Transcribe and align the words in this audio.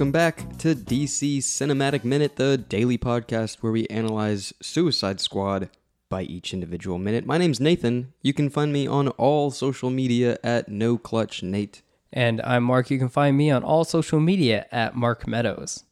Welcome 0.00 0.12
back 0.12 0.56
to 0.60 0.74
DC 0.74 1.40
Cinematic 1.40 2.04
Minute, 2.04 2.36
the 2.36 2.56
daily 2.56 2.96
podcast 2.96 3.58
where 3.58 3.70
we 3.70 3.86
analyze 3.88 4.54
Suicide 4.62 5.20
Squad 5.20 5.68
by 6.08 6.22
each 6.22 6.54
individual 6.54 6.96
minute. 6.96 7.26
My 7.26 7.36
name's 7.36 7.60
Nathan. 7.60 8.14
You 8.22 8.32
can 8.32 8.48
find 8.48 8.72
me 8.72 8.86
on 8.86 9.08
all 9.08 9.50
social 9.50 9.90
media 9.90 10.38
at 10.42 10.70
No 10.70 10.96
Clutch 10.96 11.42
Nate. 11.42 11.82
And 12.10 12.40
I'm 12.40 12.64
Mark. 12.64 12.90
You 12.90 12.98
can 12.98 13.10
find 13.10 13.36
me 13.36 13.50
on 13.50 13.62
all 13.62 13.84
social 13.84 14.20
media 14.20 14.66
at 14.72 14.96
Mark 14.96 15.28
Meadows. 15.28 15.84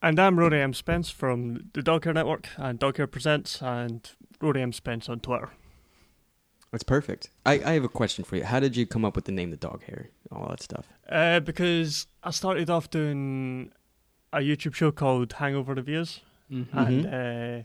And 0.00 0.18
I'm 0.18 0.38
Rory 0.38 0.62
M. 0.62 0.72
Spence 0.72 1.10
from 1.10 1.68
the 1.74 1.82
Dog 1.82 2.04
Hair 2.04 2.14
Network 2.14 2.48
and 2.56 2.78
Dog 2.78 2.96
Hair 2.96 3.08
Presents 3.08 3.60
and 3.60 4.10
Rory 4.40 4.62
M. 4.62 4.72
Spence 4.72 5.10
on 5.10 5.20
Twitter. 5.20 5.50
That's 6.70 6.84
perfect. 6.84 7.30
I, 7.46 7.54
I 7.64 7.72
have 7.72 7.84
a 7.84 7.88
question 7.88 8.24
for 8.24 8.36
you. 8.36 8.44
How 8.44 8.60
did 8.60 8.76
you 8.76 8.86
come 8.86 9.04
up 9.04 9.16
with 9.16 9.24
the 9.24 9.32
name 9.32 9.50
The 9.50 9.56
Dog 9.56 9.82
Hair? 9.84 10.10
All 10.30 10.48
that 10.50 10.62
stuff. 10.62 10.86
Uh, 11.08 11.40
because 11.40 12.06
I 12.22 12.30
started 12.30 12.68
off 12.68 12.90
doing 12.90 13.72
a 14.32 14.38
YouTube 14.38 14.74
show 14.74 14.90
called 14.92 15.32
Hangover 15.34 15.74
Reviews, 15.74 16.20
Mm-hmm. 16.50 16.78
and 16.78 17.06
uh, 17.06 17.62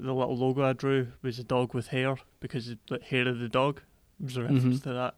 the 0.00 0.12
little 0.14 0.34
logo 0.36 0.64
I 0.64 0.72
drew 0.72 1.08
was 1.20 1.38
a 1.38 1.44
dog 1.44 1.74
with 1.74 1.88
hair 1.88 2.16
because 2.40 2.74
the 2.88 2.98
hair 3.02 3.28
of 3.28 3.38
the 3.38 3.50
dog 3.50 3.82
was 4.18 4.36
a 4.38 4.42
reference 4.42 4.78
Mhm. 4.78 4.82
to 4.84 4.92
that. 4.94 5.14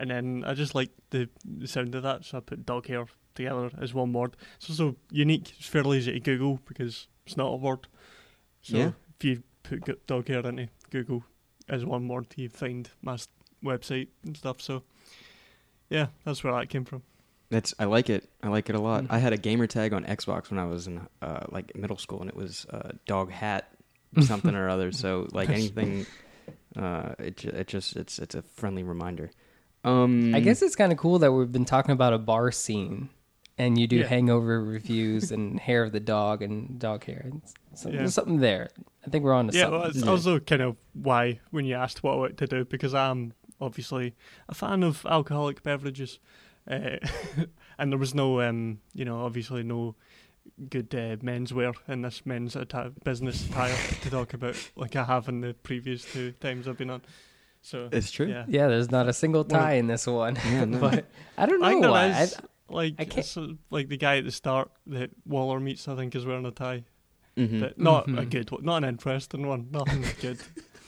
And 0.00 0.10
then 0.10 0.42
I 0.44 0.54
just 0.54 0.74
liked 0.74 0.92
the, 1.10 1.28
the 1.44 1.68
sound 1.68 1.94
of 1.94 2.02
that, 2.02 2.24
so 2.24 2.38
I 2.38 2.40
put 2.40 2.66
dog 2.66 2.88
hair 2.88 3.06
together 3.36 3.70
as 3.80 3.94
one 3.94 4.12
word. 4.12 4.34
It's 4.56 4.68
also 4.68 4.96
unique. 5.12 5.52
It's 5.58 5.68
fairly 5.68 5.98
easy 5.98 6.12
to 6.12 6.18
Google 6.20 6.58
because 6.66 7.06
it's 7.24 7.36
not 7.36 7.52
a 7.52 7.56
word. 7.56 7.86
So 8.62 8.76
Yeah. 8.76 8.90
if 9.18 9.24
you 9.24 9.42
put 9.62 10.06
dog 10.08 10.26
hair 10.26 10.40
into 10.44 10.68
Google 10.90 11.22
as 11.70 11.84
one 11.84 12.06
word, 12.08 12.26
you 12.36 12.48
find 12.50 12.90
my 13.02 13.16
website 13.64 14.08
and 14.24 14.36
stuff. 14.36 14.60
So 14.60 14.82
yeah, 15.88 16.08
that's 16.24 16.44
where 16.44 16.52
that 16.52 16.68
came 16.68 16.84
from. 16.84 17.02
That's 17.50 17.74
I 17.78 17.84
like 17.86 18.10
it. 18.10 18.28
I 18.42 18.48
like 18.48 18.68
it 18.68 18.76
a 18.76 18.80
lot. 18.80 19.04
Mhm. 19.04 19.08
I 19.10 19.18
had 19.18 19.32
a 19.32 19.36
gamer 19.36 19.66
tag 19.66 19.92
on 19.92 20.04
Xbox 20.04 20.50
when 20.50 20.58
I 20.58 20.66
was 20.66 20.86
in 20.86 21.00
uh, 21.20 21.46
like 21.50 21.74
middle 21.76 21.96
school, 21.98 22.20
and 22.20 22.28
it 22.30 22.36
was 22.36 22.64
uh, 22.70 22.90
dog 23.06 23.30
hat 23.32 23.72
something 24.20 24.54
or 24.54 24.68
other. 24.68 24.92
So 24.92 25.26
like 25.32 25.48
anything, 25.48 26.06
uh, 26.76 27.14
it 27.18 27.44
it 27.44 27.66
just 27.66 27.96
it's 27.96 28.18
it's 28.20 28.34
a 28.34 28.42
friendly 28.42 28.82
reminder. 28.84 29.30
Um, 29.82 30.34
I 30.34 30.40
guess 30.40 30.60
it's 30.62 30.76
kind 30.76 30.92
of 30.92 30.98
cool 30.98 31.18
that 31.20 31.32
we've 31.32 31.50
been 31.50 31.64
talking 31.64 31.92
about 31.92 32.12
a 32.12 32.18
bar 32.18 32.52
scene, 32.52 33.08
and 33.60 33.78
you 33.78 33.86
do 33.86 33.96
Yeah. 33.96 34.06
hangover 34.06 34.62
reviews 34.64 35.30
and 35.30 35.60
hair 35.68 35.82
of 35.84 35.92
the 35.92 36.00
dog 36.00 36.42
and 36.42 36.78
dog 36.78 37.04
hair. 37.04 37.24
It's- 37.28 37.54
So 37.74 37.88
Yeah. 37.90 37.98
There's 37.98 38.14
something 38.14 38.40
there. 38.40 38.70
I 39.06 39.10
think 39.10 39.24
we're 39.24 39.34
on 39.40 39.48
to 39.48 39.54
Yeah, 39.56 39.64
something. 39.64 39.80
well, 39.80 39.88
it's 39.90 40.02
also 40.14 40.38
kind 40.40 40.62
of 40.62 40.76
why 40.94 41.40
when 41.50 41.64
you 41.66 41.74
asked 41.74 42.02
what 42.02 42.12
I 42.14 42.16
wanted 42.16 42.38
to 42.38 42.46
do 42.46 42.64
because 42.64 42.94
I'm 42.94 43.32
obviously 43.60 44.14
a 44.48 44.54
fan 44.54 44.82
of 44.82 45.04
alcoholic 45.06 45.62
beverages, 45.62 46.18
uh, 46.70 46.96
and 47.78 47.92
there 47.92 47.98
was 47.98 48.14
no, 48.14 48.40
um, 48.40 48.80
you 48.94 49.04
know, 49.04 49.24
obviously 49.24 49.62
no 49.62 49.94
good 50.68 50.92
uh, 50.94 51.16
menswear 51.22 51.74
in 51.86 52.02
this 52.02 52.24
men's 52.26 52.54
atti- 52.56 52.92
business 53.04 53.46
attire 53.48 53.76
to 54.02 54.10
talk 54.10 54.32
about 54.34 54.56
like 54.76 54.96
I 54.96 55.04
have 55.04 55.28
in 55.28 55.40
the 55.42 55.54
previous 55.62 56.04
two 56.04 56.32
times 56.32 56.66
I've 56.66 56.78
been 56.78 56.90
on. 56.90 57.02
So 57.62 57.88
it's 57.92 58.10
true. 58.10 58.26
yeah, 58.26 58.44
yeah, 58.48 58.68
there's 58.68 58.90
not 58.90 59.06
a 59.08 59.12
single 59.12 59.42
One 59.44 59.50
of- 59.54 59.62
tie 59.66 59.74
in 59.74 59.86
this 59.86 60.06
one. 60.06 60.36
Yeah, 60.46 60.64
no. 60.64 60.78
but 60.86 61.04
I 61.36 61.44
don't 61.46 61.62
I 61.62 61.68
think 61.70 61.82
know 61.82 61.92
there 61.92 62.12
why. 62.12 62.22
is, 62.22 62.34
I- 62.34 62.40
like 62.70 62.94
I 62.98 63.04
can't- 63.04 63.18
it's, 63.18 63.36
like 63.70 63.88
the 63.88 63.96
guy 63.96 64.18
at 64.18 64.24
the 64.24 64.30
start 64.32 64.70
that 64.86 65.10
Waller 65.26 65.60
meets, 65.60 65.86
I 65.88 65.96
think, 65.96 66.14
is 66.14 66.24
wearing 66.26 66.46
a 66.46 66.50
tie. 66.50 66.84
Mhm. 67.36 67.60
But 67.60 67.78
not 67.78 68.08
a 68.08 68.12
Mhm. 68.12 68.30
good 68.30 68.50
one, 68.50 68.64
not 68.64 68.78
an 68.78 68.88
interesting 68.90 69.46
one. 69.46 69.68
Nothing 69.70 70.04
good. 70.20 70.38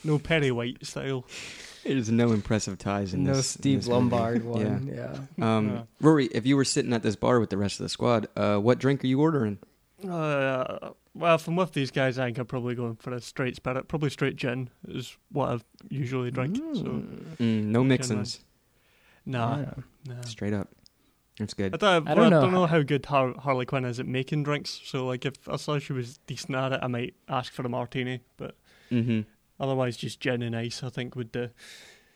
No 0.04 0.18
Perry 0.18 0.50
White 0.50 0.84
style. 0.84 1.24
There's 1.84 2.10
no 2.10 2.32
impressive 2.32 2.78
ties 2.78 3.14
in 3.14 3.22
no 3.24 3.34
this. 3.34 3.54
in 3.56 3.60
Steve 3.60 3.78
this 3.80 3.88
movie. 3.88 3.94
Lombard 4.00 4.44
one. 4.44 4.86
Yeah. 4.88 5.16
Um, 5.40 5.68
Yeah. 5.68 5.82
Rory, 6.00 6.26
if 6.26 6.44
you 6.44 6.56
were 6.56 6.64
sitting 6.64 6.92
at 6.92 7.02
this 7.04 7.14
bar 7.16 7.38
with 7.40 7.50
the 7.50 7.56
rest 7.56 7.78
of 7.80 7.84
the 7.84 7.88
squad, 7.88 8.26
uh, 8.36 8.58
what 8.58 8.78
drink 8.80 9.02
are 9.04 9.06
you 9.06 9.20
ordering? 9.20 9.58
Uh, 10.08 10.90
well, 11.14 11.36
if 11.36 11.46
I'm 11.46 11.54
with 11.56 11.72
these 11.72 11.90
guys, 11.92 12.18
I 12.18 12.24
think 12.26 12.38
I'm 12.38 12.46
probably 12.46 12.74
going 12.74 12.96
for 12.96 13.12
a 13.12 13.20
straight 13.20 13.54
spirit. 13.56 13.86
Probably 13.88 14.10
straight 14.10 14.34
gin 14.36 14.70
is 14.88 15.16
what 15.30 15.48
I 15.50 15.60
usually 15.88 16.30
drink. 16.32 16.56
So, 16.56 17.04
Mm, 17.38 17.64
no 17.66 17.84
mixins, 17.84 18.40
nah, 19.24 19.58
Yeah. 19.60 19.74
nah. 20.08 20.20
straight 20.22 20.52
up. 20.52 20.68
That's 21.38 21.54
I 21.54 21.56
good. 21.56 21.72
don't, 21.78 22.08
I 22.08 22.14
don't 22.14 22.26
I 22.26 22.28
know 22.28 22.40
don't 22.42 22.52
know 22.52 22.66
how- 22.66 22.78
how 22.78 22.82
good 22.82 23.06
Har- 23.06 23.34
Harley 23.38 23.64
Quinn 23.66 23.84
is 23.84 23.98
at 23.98 24.06
making 24.06 24.42
drinks. 24.42 24.80
So, 24.84 25.06
like, 25.06 25.24
if 25.24 25.34
I 25.48 25.56
saw 25.56 25.78
she 25.78 25.92
was 25.92 26.18
decent 26.26 26.54
at 26.54 26.72
it, 26.72 26.80
I 26.82 26.86
might 26.88 27.14
ask 27.28 27.52
for 27.52 27.62
a 27.62 27.68
martini. 27.68 28.20
But 28.36 28.56
hmm 28.90 29.20
otherwise, 29.58 29.96
just 29.96 30.20
gin 30.20 30.42
and 30.42 30.54
ice, 30.56 30.82
I 30.82 30.88
think, 30.90 31.14
would 31.16 31.32
do. 31.32 31.48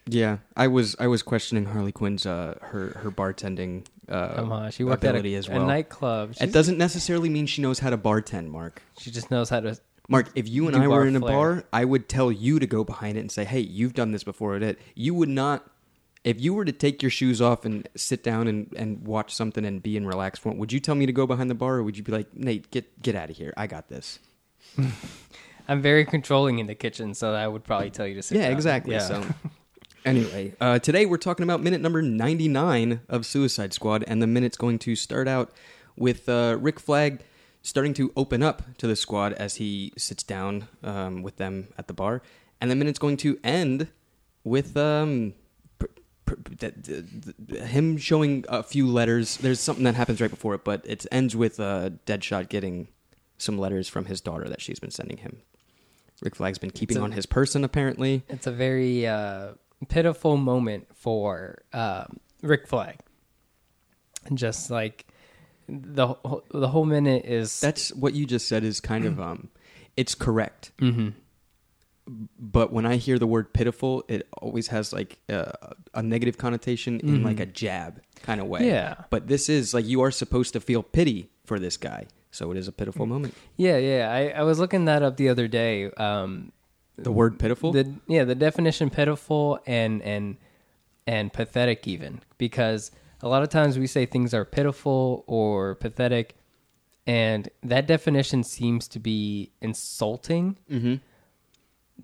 Yeah, 0.08 0.38
I 0.56 0.68
was 0.68 0.94
I 1.00 1.06
was 1.08 1.22
questioning 1.22 1.64
Harley 1.66 1.90
Quinn's 1.92 2.26
uh, 2.26 2.58
her 2.60 2.90
her 3.02 3.10
bartending 3.10 3.86
uh, 4.08 4.34
Come 4.34 4.52
on, 4.52 4.70
she 4.70 4.84
worked 4.84 5.02
at 5.04 5.10
ability 5.10 5.34
a, 5.34 5.38
as 5.38 5.48
a 5.48 5.52
well. 5.52 5.66
nightclub. 5.66 6.34
It 6.40 6.52
doesn't 6.52 6.78
necessarily 6.78 7.28
mean 7.28 7.46
she 7.46 7.60
knows 7.62 7.80
how 7.80 7.90
to 7.90 7.98
bartend, 7.98 8.48
Mark. 8.48 8.82
She 9.00 9.10
just 9.10 9.30
knows 9.32 9.48
how 9.50 9.60
to. 9.60 9.76
Mark, 10.08 10.28
if 10.36 10.46
you 10.48 10.68
and 10.68 10.76
I 10.76 10.86
were 10.86 11.04
in 11.04 11.16
a 11.16 11.18
flair. 11.18 11.32
bar, 11.34 11.64
I 11.72 11.84
would 11.84 12.08
tell 12.08 12.30
you 12.30 12.60
to 12.60 12.66
go 12.68 12.84
behind 12.84 13.16
it 13.18 13.22
and 13.22 13.32
say, 13.32 13.44
"Hey, 13.44 13.58
you've 13.58 13.94
done 13.94 14.12
this 14.12 14.22
before." 14.22 14.60
That 14.60 14.76
you 14.94 15.12
would 15.14 15.28
not. 15.28 15.68
If 16.26 16.40
you 16.40 16.54
were 16.54 16.64
to 16.64 16.72
take 16.72 17.02
your 17.02 17.10
shoes 17.10 17.40
off 17.40 17.64
and 17.64 17.88
sit 17.94 18.24
down 18.24 18.48
and, 18.48 18.72
and 18.76 19.06
watch 19.06 19.32
something 19.32 19.64
and 19.64 19.80
be 19.80 19.96
in 19.96 20.04
relaxed 20.06 20.42
form, 20.42 20.58
would 20.58 20.72
you 20.72 20.80
tell 20.80 20.96
me 20.96 21.06
to 21.06 21.12
go 21.12 21.24
behind 21.24 21.48
the 21.48 21.54
bar, 21.54 21.76
or 21.76 21.84
would 21.84 21.96
you 21.96 22.02
be 22.02 22.10
like, 22.10 22.34
"Nate, 22.34 22.68
get 22.72 23.00
get 23.00 23.14
out 23.14 23.30
of 23.30 23.36
here. 23.36 23.54
I 23.56 23.68
got 23.68 23.88
this." 23.88 24.18
I'm 25.68 25.80
very 25.80 26.04
controlling 26.04 26.58
in 26.58 26.66
the 26.66 26.74
kitchen, 26.74 27.14
so 27.14 27.32
I 27.32 27.46
would 27.46 27.62
probably 27.62 27.90
tell 27.90 28.08
you 28.08 28.16
to 28.16 28.22
sit 28.22 28.38
yeah, 28.38 28.48
down. 28.48 28.52
exactly. 28.52 28.94
Yeah. 28.94 29.00
So, 29.00 29.24
anyway, 30.04 30.54
uh, 30.60 30.80
today 30.80 31.06
we're 31.06 31.16
talking 31.16 31.44
about 31.44 31.62
minute 31.62 31.80
number 31.80 32.02
99 32.02 33.02
of 33.08 33.24
Suicide 33.24 33.72
Squad, 33.72 34.04
and 34.08 34.20
the 34.20 34.26
minute's 34.26 34.56
going 34.56 34.80
to 34.80 34.96
start 34.96 35.28
out 35.28 35.52
with 35.96 36.28
uh, 36.28 36.56
Rick 36.60 36.80
Flag 36.80 37.22
starting 37.62 37.94
to 37.94 38.12
open 38.16 38.42
up 38.42 38.62
to 38.78 38.86
the 38.86 38.94
squad 38.94 39.32
as 39.32 39.56
he 39.56 39.92
sits 39.96 40.22
down 40.22 40.68
um, 40.84 41.22
with 41.22 41.36
them 41.36 41.68
at 41.76 41.88
the 41.88 41.94
bar, 41.94 42.22
and 42.60 42.70
the 42.70 42.76
minute's 42.76 42.98
going 42.98 43.16
to 43.16 43.38
end 43.42 43.88
with 44.44 44.76
um, 44.76 45.34
that- 46.58 46.84
th- 46.84 47.04
th- 47.48 47.62
him 47.64 47.96
showing 47.96 48.44
a 48.48 48.62
few 48.62 48.86
letters. 48.86 49.36
There's 49.38 49.60
something 49.60 49.84
that 49.84 49.94
happens 49.94 50.20
right 50.20 50.30
before 50.30 50.54
it, 50.54 50.64
but 50.64 50.84
it 50.86 51.06
ends 51.12 51.34
with 51.36 51.58
uh, 51.60 51.90
Deadshot 52.06 52.48
getting 52.48 52.88
some 53.38 53.58
letters 53.58 53.88
from 53.88 54.06
his 54.06 54.20
daughter 54.20 54.48
that 54.48 54.60
she's 54.60 54.78
been 54.78 54.90
sending 54.90 55.18
him. 55.18 55.42
Rick 56.22 56.36
Flag's 56.36 56.58
been 56.58 56.70
keeping 56.70 56.96
a- 56.96 57.02
on 57.02 57.12
his 57.12 57.26
person, 57.26 57.62
apparently. 57.64 58.22
It's 58.28 58.46
a 58.46 58.52
very 58.52 59.06
uh, 59.06 59.52
pitiful 59.88 60.36
moment 60.38 60.86
for 60.96 61.62
um, 61.72 62.18
Rick 62.42 62.66
Flag. 62.66 62.96
Just 64.34 64.70
like 64.70 65.06
the 65.68 66.06
whole- 66.08 66.44
the 66.50 66.68
whole 66.68 66.84
minute 66.86 67.24
is 67.26 67.60
That's 67.60 67.92
what 67.94 68.14
you 68.14 68.26
just 68.26 68.48
said 68.48 68.64
is 68.64 68.80
kind 68.80 69.04
of 69.04 69.20
um 69.20 69.50
it's 69.96 70.14
correct. 70.14 70.72
Mhm. 70.78 71.14
But 72.38 72.72
when 72.72 72.86
I 72.86 72.96
hear 72.96 73.18
the 73.18 73.26
word 73.26 73.52
pitiful, 73.52 74.04
it 74.08 74.28
always 74.40 74.68
has 74.68 74.92
like 74.92 75.18
a, 75.28 75.74
a 75.94 76.02
negative 76.02 76.38
connotation 76.38 77.00
in 77.00 77.18
Mhm. 77.20 77.24
like 77.24 77.40
a 77.40 77.46
jab 77.46 78.00
kind 78.22 78.40
of 78.40 78.46
way. 78.46 78.66
Yeah. 78.66 78.94
But 79.10 79.26
this 79.26 79.48
is 79.48 79.74
like 79.74 79.84
you 79.86 80.00
are 80.02 80.10
supposed 80.12 80.52
to 80.52 80.60
feel 80.60 80.82
pity 80.82 81.30
for 81.44 81.58
this 81.58 81.76
guy. 81.76 82.06
So 82.30 82.50
it 82.52 82.56
is 82.58 82.68
a 82.68 82.72
pitiful 82.72 83.06
moment. 83.06 83.34
Yeah, 83.56 83.76
yeah. 83.78 84.10
I, 84.12 84.28
I 84.40 84.42
was 84.42 84.58
looking 84.58 84.84
that 84.84 85.02
up 85.02 85.16
the 85.16 85.28
other 85.28 85.48
day. 85.48 85.90
Um, 85.92 86.52
The 86.96 87.10
word 87.12 87.38
pitiful? 87.38 87.72
the 87.72 87.92
yeah, 88.06 88.24
the 88.24 88.34
definition 88.34 88.88
pitiful 88.90 89.58
and 89.66 90.00
and 90.02 90.36
and 91.06 91.32
pathetic 91.32 91.86
even 91.88 92.20
because 92.38 92.90
a 93.22 93.28
lot 93.28 93.42
of 93.42 93.48
times 93.48 93.78
we 93.78 93.86
say 93.86 94.06
things 94.06 94.32
are 94.34 94.44
pitiful 94.44 95.24
or 95.26 95.74
pathetic, 95.76 96.36
and 97.06 97.48
that 97.62 97.86
definition 97.86 98.44
seems 98.44 98.86
to 98.88 98.98
be 98.98 99.50
insulting. 99.60 100.56
Mhm. 100.70 101.00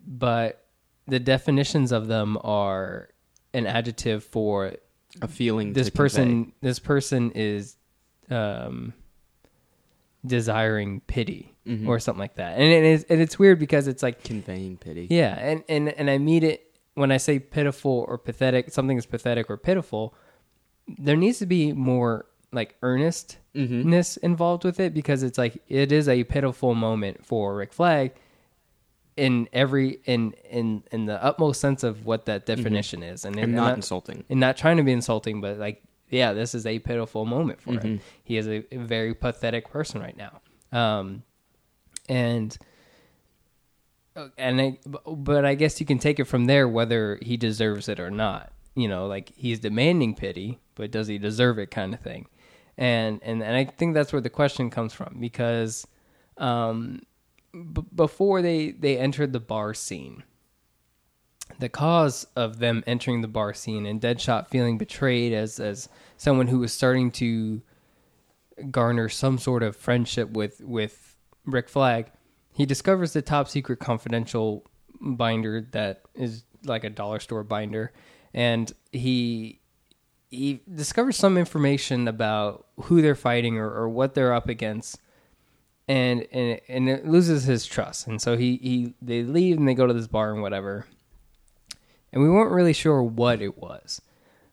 But 0.07 0.65
the 1.07 1.19
definitions 1.21 1.93
of 1.93 2.07
them 2.09 2.39
are 2.43 3.09
an 3.55 3.67
adjective 3.67 4.25
for 4.25 4.73
A 5.21 5.29
feeling 5.29 5.73
this 5.73 5.91
person. 5.91 6.25
convey. 6.45 6.53
This 6.63 6.79
person 6.79 7.31
is 7.35 7.77
um, 8.31 8.95
desiring 10.25 11.01
pity 11.07 11.55
Mhm. 11.67 11.87
or 11.89 11.99
something 11.99 12.21
like 12.21 12.37
that, 12.37 12.55
and 12.59 12.65
it 12.65 12.85
is 12.85 13.05
and 13.09 13.21
it's 13.21 13.39
weird 13.39 13.59
because 13.59 13.87
it's 13.89 14.03
like 14.03 14.23
conveying 14.25 14.77
pity. 14.77 15.07
yeah, 15.11 15.39
and, 15.39 15.63
and, 15.69 15.89
and 15.91 16.09
I 16.11 16.19
mean 16.19 16.43
it 16.45 16.69
when 16.95 17.11
I 17.11 17.17
say 17.17 17.39
pitiful 17.39 18.05
or 18.09 18.19
pathetic, 18.19 18.71
something 18.71 18.97
is 18.99 19.07
pathetic 19.07 19.49
or 19.51 19.57
pitiful, 19.57 20.15
there 20.99 21.17
needs 21.17 21.39
to 21.39 21.47
be 21.47 21.73
more 21.73 22.27
like 22.53 22.77
earnestness 22.83 23.39
Mhm. 23.55 24.19
involved 24.23 24.65
with 24.65 24.79
it 24.79 24.93
because 24.95 25.23
it's 25.23 25.39
like 25.39 25.63
it 25.69 25.91
is 25.91 26.09
a 26.09 26.25
pitiful 26.25 26.75
moment 26.75 27.25
for 27.25 27.57
Rick 27.57 27.73
Flag 27.73 28.13
in 29.17 29.49
every 29.53 30.01
in 30.05 30.33
in 30.49 30.83
in 30.91 31.07
the 31.07 31.23
utmost 31.23 31.61
sense 31.61 31.83
of 31.83 32.07
what 32.07 32.25
that 32.27 32.47
definition 32.47 33.03
is 33.03 33.25
and, 33.25 33.37
And 33.37 33.45
and 33.45 33.55
not 33.55 33.67
not- 33.69 33.77
insulting. 33.77 34.25
and 34.31 34.41
not 34.41 34.57
trying 34.57 34.79
to 34.79 34.83
be 34.83 34.93
insulting 34.93 35.41
but 35.41 35.59
like 35.59 35.83
yeah 36.09 36.33
this 36.33 36.55
is 36.55 36.65
a 36.67 36.79
pitiful 36.79 37.25
moment 37.27 37.61
for 37.61 37.73
him 37.73 37.81
Mhm. 37.81 38.01
he 38.25 38.37
is 38.39 38.47
a, 38.49 38.65
a 38.75 38.79
very 38.79 39.15
pathetic 39.15 39.69
person 39.71 40.01
right 40.01 40.17
now 40.17 40.41
um 40.73 41.23
and 42.09 42.57
and 44.37 44.61
I, 44.61 44.79
but 45.07 45.45
I 45.45 45.55
guess 45.55 45.81
you 45.81 45.87
can 45.87 45.99
take 45.99 46.21
it 46.21 46.25
from 46.25 46.45
there 46.45 46.69
whether 46.69 47.19
he 47.23 47.37
deserves 47.37 47.89
it 47.89 47.99
or 47.99 48.11
not. 48.11 48.53
You 48.75 48.89
know, 48.89 49.07
like 49.07 49.33
he's 49.37 49.59
demanding 49.59 50.15
pity, 50.15 50.59
but 50.75 50.91
does 50.91 51.07
he 51.07 51.19
deserve 51.19 51.59
it, 51.59 51.71
kind 51.71 51.95
of 51.95 52.01
thing. 52.01 52.27
and 52.77 53.21
and 53.23 53.43
and 53.43 53.57
I 53.57 53.65
think 53.65 53.95
that's 53.95 54.13
where 54.13 54.21
the 54.23 54.31
question 54.31 54.71
comes 54.71 54.93
from 54.93 55.17
because 55.21 55.87
um, 56.39 57.01
b- 57.53 57.85
before 57.95 58.43
they 58.43 58.73
they 58.73 58.99
entered 58.99 59.33
the 59.33 59.41
bar 59.41 59.75
scene, 59.75 60.23
the 61.59 61.69
cause 61.69 62.27
of 62.37 62.59
them 62.59 62.83
entering 62.87 63.21
the 63.21 63.29
bar 63.29 63.55
scene 63.55 63.87
and 63.87 64.01
Deadshot 64.01 64.49
feeling 64.49 64.79
betrayed 64.79 65.33
as 65.33 65.61
as 65.61 65.89
someone 66.17 66.49
who 66.49 66.59
was 66.59 66.73
starting 66.73 67.11
to 67.13 67.63
garner 68.71 69.09
some 69.09 69.39
sort 69.39 69.63
of 69.63 69.77
friendship 69.77 70.31
with 70.31 70.61
with 70.61 71.17
Rick 71.45 71.69
Flag, 71.69 72.11
he 72.53 72.67
discovers 72.67 73.13
the 73.13 73.23
top 73.23 73.49
secret 73.49 73.79
confidential 73.79 74.65
binder 75.01 75.67
that 75.73 76.03
is 76.15 76.45
like 76.65 76.85
a 76.85 76.91
dollar 76.91 77.19
store 77.19 77.43
binder, 77.43 77.93
and 78.33 78.73
he 78.93 79.61
he 80.31 80.61
discovers 80.73 81.17
some 81.17 81.37
information 81.37 82.09
about 82.09 82.67
who 82.85 83.03
they're 83.03 83.15
fighting 83.15 83.59
or, 83.59 83.71
or 83.71 83.89
what 83.89 84.15
they're 84.15 84.33
up 84.33 84.49
against. 84.49 84.99
And, 85.89 86.27
and 86.33 86.61
and 86.69 86.89
it 86.89 87.07
loses 87.07 87.43
his 87.45 87.67
trust, 87.67 88.07
and 88.07 88.23
so 88.23 88.37
he, 88.37 88.57
he 88.63 88.95
they 89.03 89.25
leave 89.25 89.59
and 89.59 89.67
they 89.67 89.75
go 89.75 89.87
to 89.87 89.93
this 89.93 90.07
bar 90.07 90.33
and 90.33 90.41
whatever, 90.41 90.87
and 92.13 92.23
we 92.23 92.31
weren't 92.31 92.53
really 92.53 92.73
sure 92.73 93.03
what 93.03 93.43
it 93.43 93.59
was. 93.59 94.01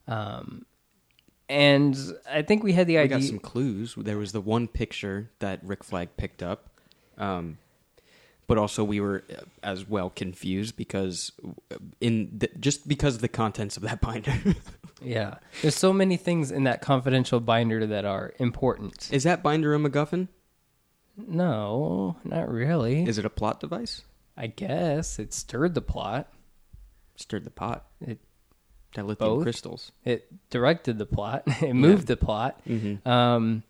Um, 0.08 0.66
and 1.48 1.96
I 2.30 2.42
think 2.42 2.62
we 2.64 2.72
had 2.72 2.88
the 2.88 2.94
We 2.96 3.02
idea. 3.02 3.18
got 3.18 3.24
some 3.24 3.38
clues. 3.38 3.94
There 3.96 4.18
was 4.18 4.32
the 4.32 4.40
one 4.40 4.66
picture 4.66 5.30
that 5.38 5.60
Rick 5.62 5.84
Flag 5.84 6.08
picked 6.16 6.42
up, 6.42 6.68
um, 7.16 7.58
but 8.48 8.58
also 8.58 8.82
we 8.82 8.98
were 9.00 9.22
uh, 9.30 9.42
as 9.62 9.88
well 9.88 10.10
confused 10.10 10.76
because 10.76 11.30
in 12.00 12.28
the, 12.38 12.48
just 12.58 12.88
because 12.88 13.14
of 13.14 13.20
the 13.20 13.28
contents 13.28 13.76
of 13.76 13.84
that 13.84 14.00
binder. 14.02 14.34
Yeah, 15.00 15.36
there's 15.62 15.76
so 15.76 15.92
many 15.92 16.16
things 16.16 16.50
in 16.50 16.64
that 16.64 16.82
confidential 16.82 17.38
binder 17.40 17.86
that 17.86 18.04
are 18.04 18.32
important. 18.40 19.08
Is 19.12 19.22
that 19.22 19.44
binder 19.44 19.74
a 19.74 19.78
MacGuffin? 19.78 20.26
No, 21.28 22.16
not 22.24 22.48
really. 22.48 23.04
Is 23.04 23.18
it 23.18 23.24
a 23.24 23.30
plot 23.30 23.60
device? 23.60 24.02
I 24.36 24.46
guess 24.48 25.18
it 25.18 25.32
stirred 25.32 25.74
the 25.74 25.82
plot. 25.82 26.28
Stirred 27.16 27.44
the 27.44 27.50
pot. 27.50 27.86
It 28.00 28.18
That 28.94 29.06
lithium 29.06 29.30
Both? 29.36 29.42
crystals. 29.44 29.92
it 30.04 30.26
directed 30.50 30.98
the 30.98 31.06
plot. 31.06 31.42
It 31.62 31.74
moved 31.74 32.06
the 32.06 32.16
plot. 32.16 32.60
Mm-hmm. 32.68 33.08
Um. 33.08 33.62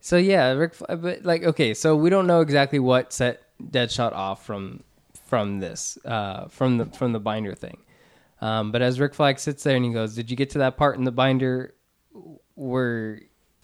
So 0.00 0.16
yeah, 0.16 0.52
Rick. 0.52 0.74
But 0.88 1.24
like, 1.24 1.44
okay, 1.44 1.74
so 1.74 1.94
we 1.96 2.10
don't 2.10 2.26
know 2.26 2.40
exactly 2.40 2.78
what 2.78 3.12
set 3.12 3.42
Deadshot 3.62 4.12
off 4.12 4.44
from 4.44 4.82
from 5.26 5.60
this 5.60 5.98
uh, 6.04 6.48
from 6.48 6.78
the 6.78 6.86
from 6.86 7.12
the 7.12 7.20
binder 7.20 7.54
thing. 7.54 7.78
Um, 8.40 8.72
but 8.72 8.82
as 8.82 8.98
Rick 8.98 9.14
Flag 9.14 9.38
sits 9.38 9.62
there 9.62 9.76
and 9.76 9.84
he 9.84 9.92
goes, 9.92 10.14
"Did 10.16 10.30
you 10.30 10.36
get 10.36 10.50
to 10.50 10.58
that 10.58 10.76
part 10.76 10.96
in 10.98 11.04
the 11.04 11.12
binder 11.12 11.74
where 12.54 13.20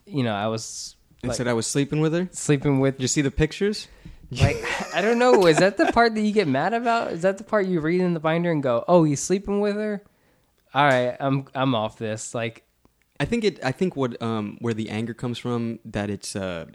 you 0.07 0.23
know 0.23 0.33
I 0.35 0.47
was 0.47 0.95
And 1.23 1.31
like, 1.31 1.37
said 1.37 1.49
I 1.49 1.53
was 1.53 1.67
sleeping 1.67 2.01
with 2.01 2.13
her. 2.13 2.29
Sleeping 2.33 2.81
with 2.81 3.01
you 3.01 3.09
see 3.09 3.23
the 3.23 3.31
pictures? 3.31 3.89
Like 4.31 4.57
I 4.95 5.01
don't 5.01 5.19
know. 5.19 5.47
Is 5.47 5.57
that 5.59 5.77
the 5.79 5.87
part 5.93 6.15
that 6.15 6.21
you 6.21 6.33
get 6.33 6.47
mad 6.49 6.75
about? 6.75 7.13
Is 7.13 7.23
that 7.23 7.39
the 7.39 7.45
part 7.45 7.67
you 7.67 7.81
read 7.81 8.01
in 8.01 8.13
the 8.15 8.21
binder 8.21 8.53
and 8.53 8.63
go, 8.63 8.85
"Oh, 8.87 9.05
he's 9.05 9.21
sleeping 9.21 9.61
with 9.61 9.77
her"? 9.77 10.03
All 10.75 10.85
right, 10.85 11.17
I'm 11.19 11.47
I'm 11.55 11.75
off 11.75 11.97
this. 11.99 12.35
Like, 12.35 12.65
I 13.19 13.25
think 13.25 13.43
it. 13.45 13.59
I 13.65 13.73
think 13.73 13.97
what 13.97 14.21
um 14.23 14.59
where 14.61 14.75
the 14.75 14.91
anger 14.91 15.15
comes 15.15 15.39
from 15.39 15.79
that 15.87 16.11
it's 16.11 16.37
uh 16.37 16.67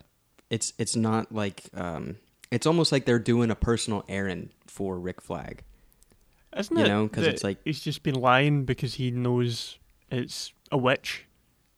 it's 0.50 0.74
it's 0.80 0.96
not 0.96 1.32
like 1.32 1.66
um 1.76 2.16
it's 2.52 2.66
almost 2.66 2.92
like 2.92 3.06
they're 3.06 3.20
doing 3.20 3.52
a 3.52 3.56
personal 3.56 4.04
errand 4.10 4.50
for 4.68 5.00
Rick 5.00 5.22
Flag. 5.22 5.64
Isn't 6.58 6.76
You 6.78 6.86
it? 6.86 6.88
know, 6.88 7.08
'cause 7.08 7.24
that 7.24 7.34
it's 7.34 7.44
like- 7.44 7.60
he's 7.64 7.80
just 7.82 8.04
been 8.04 8.16
lying 8.16 8.66
because 8.66 8.96
he 8.96 9.10
knows 9.12 9.78
it's 10.12 10.54
a 10.72 10.78
witch, 10.78 11.26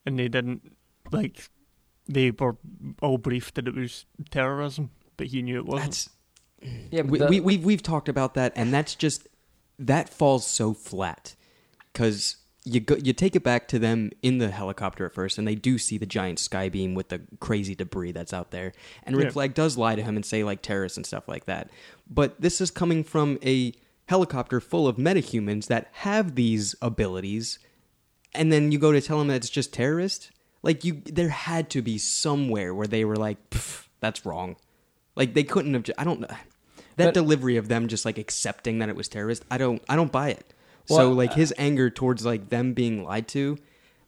and 0.06 0.18
they 0.18 0.28
didn't 0.28 0.74
like 1.12 1.48
they 2.08 2.30
were 2.30 2.56
all 3.02 3.18
briefed 3.18 3.54
that 3.56 3.68
it 3.68 3.74
was 3.74 4.04
terrorism, 4.30 4.90
but 5.16 5.28
he 5.28 5.42
knew 5.42 5.56
it 5.56 5.66
wasn't. 5.66 5.90
That's 5.90 6.10
yeah, 6.90 7.02
we, 7.02 7.18
the- 7.18 7.26
we 7.26 7.40
we've 7.40 7.64
we've 7.64 7.82
talked 7.82 8.08
about 8.08 8.34
that, 8.34 8.52
and 8.56 8.72
that's 8.72 8.94
just 8.94 9.28
that 9.78 10.08
falls 10.08 10.46
so 10.46 10.72
flat 10.72 11.34
because 11.92 12.36
you 12.64 12.80
go 12.80 12.96
you 12.96 13.12
take 13.12 13.36
it 13.36 13.42
back 13.44 13.68
to 13.68 13.78
them 13.78 14.10
in 14.22 14.38
the 14.38 14.50
helicopter 14.50 15.04
at 15.06 15.12
first, 15.12 15.38
and 15.38 15.46
they 15.46 15.54
do 15.54 15.78
see 15.78 15.98
the 15.98 16.06
giant 16.06 16.38
sky 16.38 16.68
beam 16.68 16.94
with 16.94 17.08
the 17.10 17.20
crazy 17.40 17.74
debris 17.74 18.12
that's 18.12 18.32
out 18.32 18.50
there, 18.50 18.72
and 19.04 19.16
Red 19.16 19.24
Yeah. 19.26 19.30
Flag 19.30 19.54
does 19.54 19.76
lie 19.76 19.94
to 19.94 20.02
him 20.02 20.16
and 20.16 20.24
say 20.24 20.42
like 20.44 20.62
terrorists 20.62 20.96
and 20.96 21.06
stuff 21.06 21.28
like 21.28 21.44
that. 21.44 21.70
But 22.08 22.40
this 22.40 22.60
is 22.60 22.70
coming 22.70 23.04
from 23.04 23.38
a 23.44 23.72
helicopter 24.08 24.60
full 24.60 24.86
of 24.88 24.96
metahumans 24.96 25.66
that 25.66 25.88
have 25.92 26.34
these 26.36 26.74
abilities, 26.80 27.58
and 28.34 28.50
then 28.52 28.72
you 28.72 28.78
go 28.78 28.92
to 28.92 29.00
tell 29.00 29.18
them 29.18 29.28
that 29.28 29.36
it's 29.36 29.50
just 29.50 29.72
terrorists. 29.72 30.30
Like 30.66 30.84
you, 30.84 31.00
there 31.04 31.28
had 31.30 31.70
to 31.70 31.80
be 31.80 31.96
somewhere 31.96 32.74
where 32.74 32.86
they 32.88 33.04
were 33.04 33.16
like, 33.16 33.38
"That's 34.00 34.26
wrong." 34.26 34.56
Like 35.14 35.32
they 35.32 35.44
couldn't 35.44 35.72
have. 35.74 35.84
I 35.96 36.04
don't 36.04 36.20
know 36.20 36.26
that 36.96 37.06
But- 37.08 37.14
delivery 37.14 37.56
of 37.56 37.68
them 37.68 37.88
just 37.88 38.04
like 38.04 38.18
accepting 38.18 38.80
that 38.80 38.88
it 38.88 38.96
was 38.96 39.08
terrorist. 39.08 39.44
I 39.50 39.58
don't. 39.58 39.80
I 39.88 39.94
don't 39.96 40.12
buy 40.12 40.30
it. 40.30 40.52
so 40.86 41.10
like 41.12 41.30
uh, 41.32 41.34
his 41.42 41.54
anger 41.56 41.88
towards 41.90 42.26
like 42.26 42.48
them 42.50 42.72
being 42.74 43.04
lied 43.04 43.26
to 43.28 43.58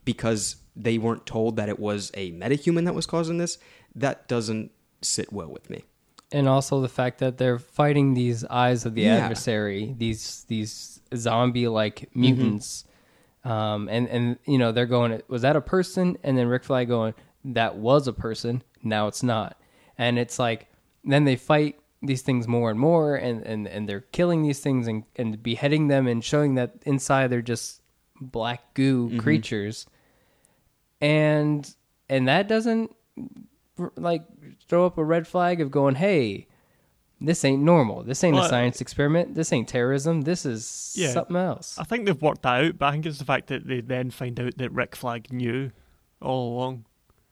because 0.05 0.57
they 0.77 0.97
weren't 0.99 1.27
told 1.27 1.57
that 1.57 1.69
it 1.69 1.79
was 1.79 2.11
a 2.15 2.31
metahuman 2.33 2.85
that 2.85 2.95
was 2.95 3.07
causing 3.07 3.39
this. 3.39 3.59
That 3.95 4.29
doesn't 4.29 4.71
sit 5.03 5.33
well 5.33 5.49
with 5.49 5.71
me. 5.71 5.85
and 6.31 6.47
also 6.49 6.81
the 6.83 6.89
fact 7.01 7.19
that 7.21 7.39
they're 7.39 7.59
fighting 7.59 8.13
these 8.15 8.45
eyes 8.45 8.85
of 8.85 8.95
the 8.95 9.03
Yeah. 9.03 9.17
adversary, 9.17 9.95
these 9.97 10.45
these 10.49 11.01
zombie 11.17 11.69
like 11.69 12.09
Mm-hmm. 12.15 12.59
Um, 13.49 13.89
and 13.89 14.09
and 14.09 14.39
you 14.45 14.59
know 14.59 14.73
they're 14.73 14.87
going, 14.87 15.23
was 15.29 15.43
that 15.43 15.57
a 15.57 15.61
person? 15.61 16.17
And 16.23 16.37
then 16.37 16.49
Rick 16.49 16.65
Flag 16.65 16.89
going, 16.89 17.15
that 17.45 17.77
was 17.77 18.07
a 18.09 18.13
person. 18.13 18.63
Now 18.83 19.07
it's 19.07 19.23
not, 19.23 19.57
and 19.97 20.19
it's 20.19 20.39
like 20.39 20.69
then 21.05 21.25
they 21.25 21.37
fight 21.37 21.79
these 22.03 22.23
things 22.23 22.47
more 22.47 22.71
and 22.71 22.79
more, 22.79 23.17
and 23.17 23.43
and 23.45 23.67
and 23.67 23.89
they're 23.89 24.01
killing 24.13 24.43
these 24.43 24.61
things 24.61 24.87
and 24.87 25.05
and 25.17 25.43
beheading 25.43 25.89
them 25.89 26.07
and 26.07 26.25
showing 26.25 26.55
that 26.57 26.75
inside 26.85 27.29
they're 27.29 27.43
just 27.43 27.81
black 28.21 28.75
goo 28.75 29.09
Mm-hmm. 29.09 29.19
creatures, 29.19 29.87
and 31.01 31.75
and 32.09 32.29
that 32.29 32.49
doesn't 32.49 32.95
like 33.97 34.23
throw 34.69 34.87
up 34.87 34.99
a 34.99 35.05
red 35.05 35.27
flag 35.27 35.61
of 35.61 35.71
going, 35.71 35.95
hey, 35.95 36.47
this 37.21 37.45
ain't 37.45 37.63
normal. 37.63 38.03
This 38.05 38.23
ain't 38.25 38.37
Well, 38.37 38.45
a 38.45 38.49
science 38.49 38.81
experiment. 38.81 39.35
This 39.35 39.53
ain't 39.53 39.69
terrorism. 39.69 40.23
This 40.23 40.47
is 40.47 40.95
Yeah. 40.97 41.11
something 41.13 41.37
else. 41.37 41.77
I 41.79 41.85
think 41.85 42.07
they've 42.07 42.21
worked 42.23 42.43
that 42.43 42.65
out, 42.65 42.79
but 42.79 42.87
I 42.87 42.93
think 42.93 43.07
it's 43.07 43.19
the 43.19 43.25
fact 43.25 43.49
that 43.49 43.67
they 43.67 43.81
then 43.81 44.11
find 44.11 44.39
out 44.39 44.57
that 44.59 44.71
Rick 44.73 44.95
Flag 44.97 45.33
knew 45.33 45.71
all 46.21 46.55
along, 46.55 46.85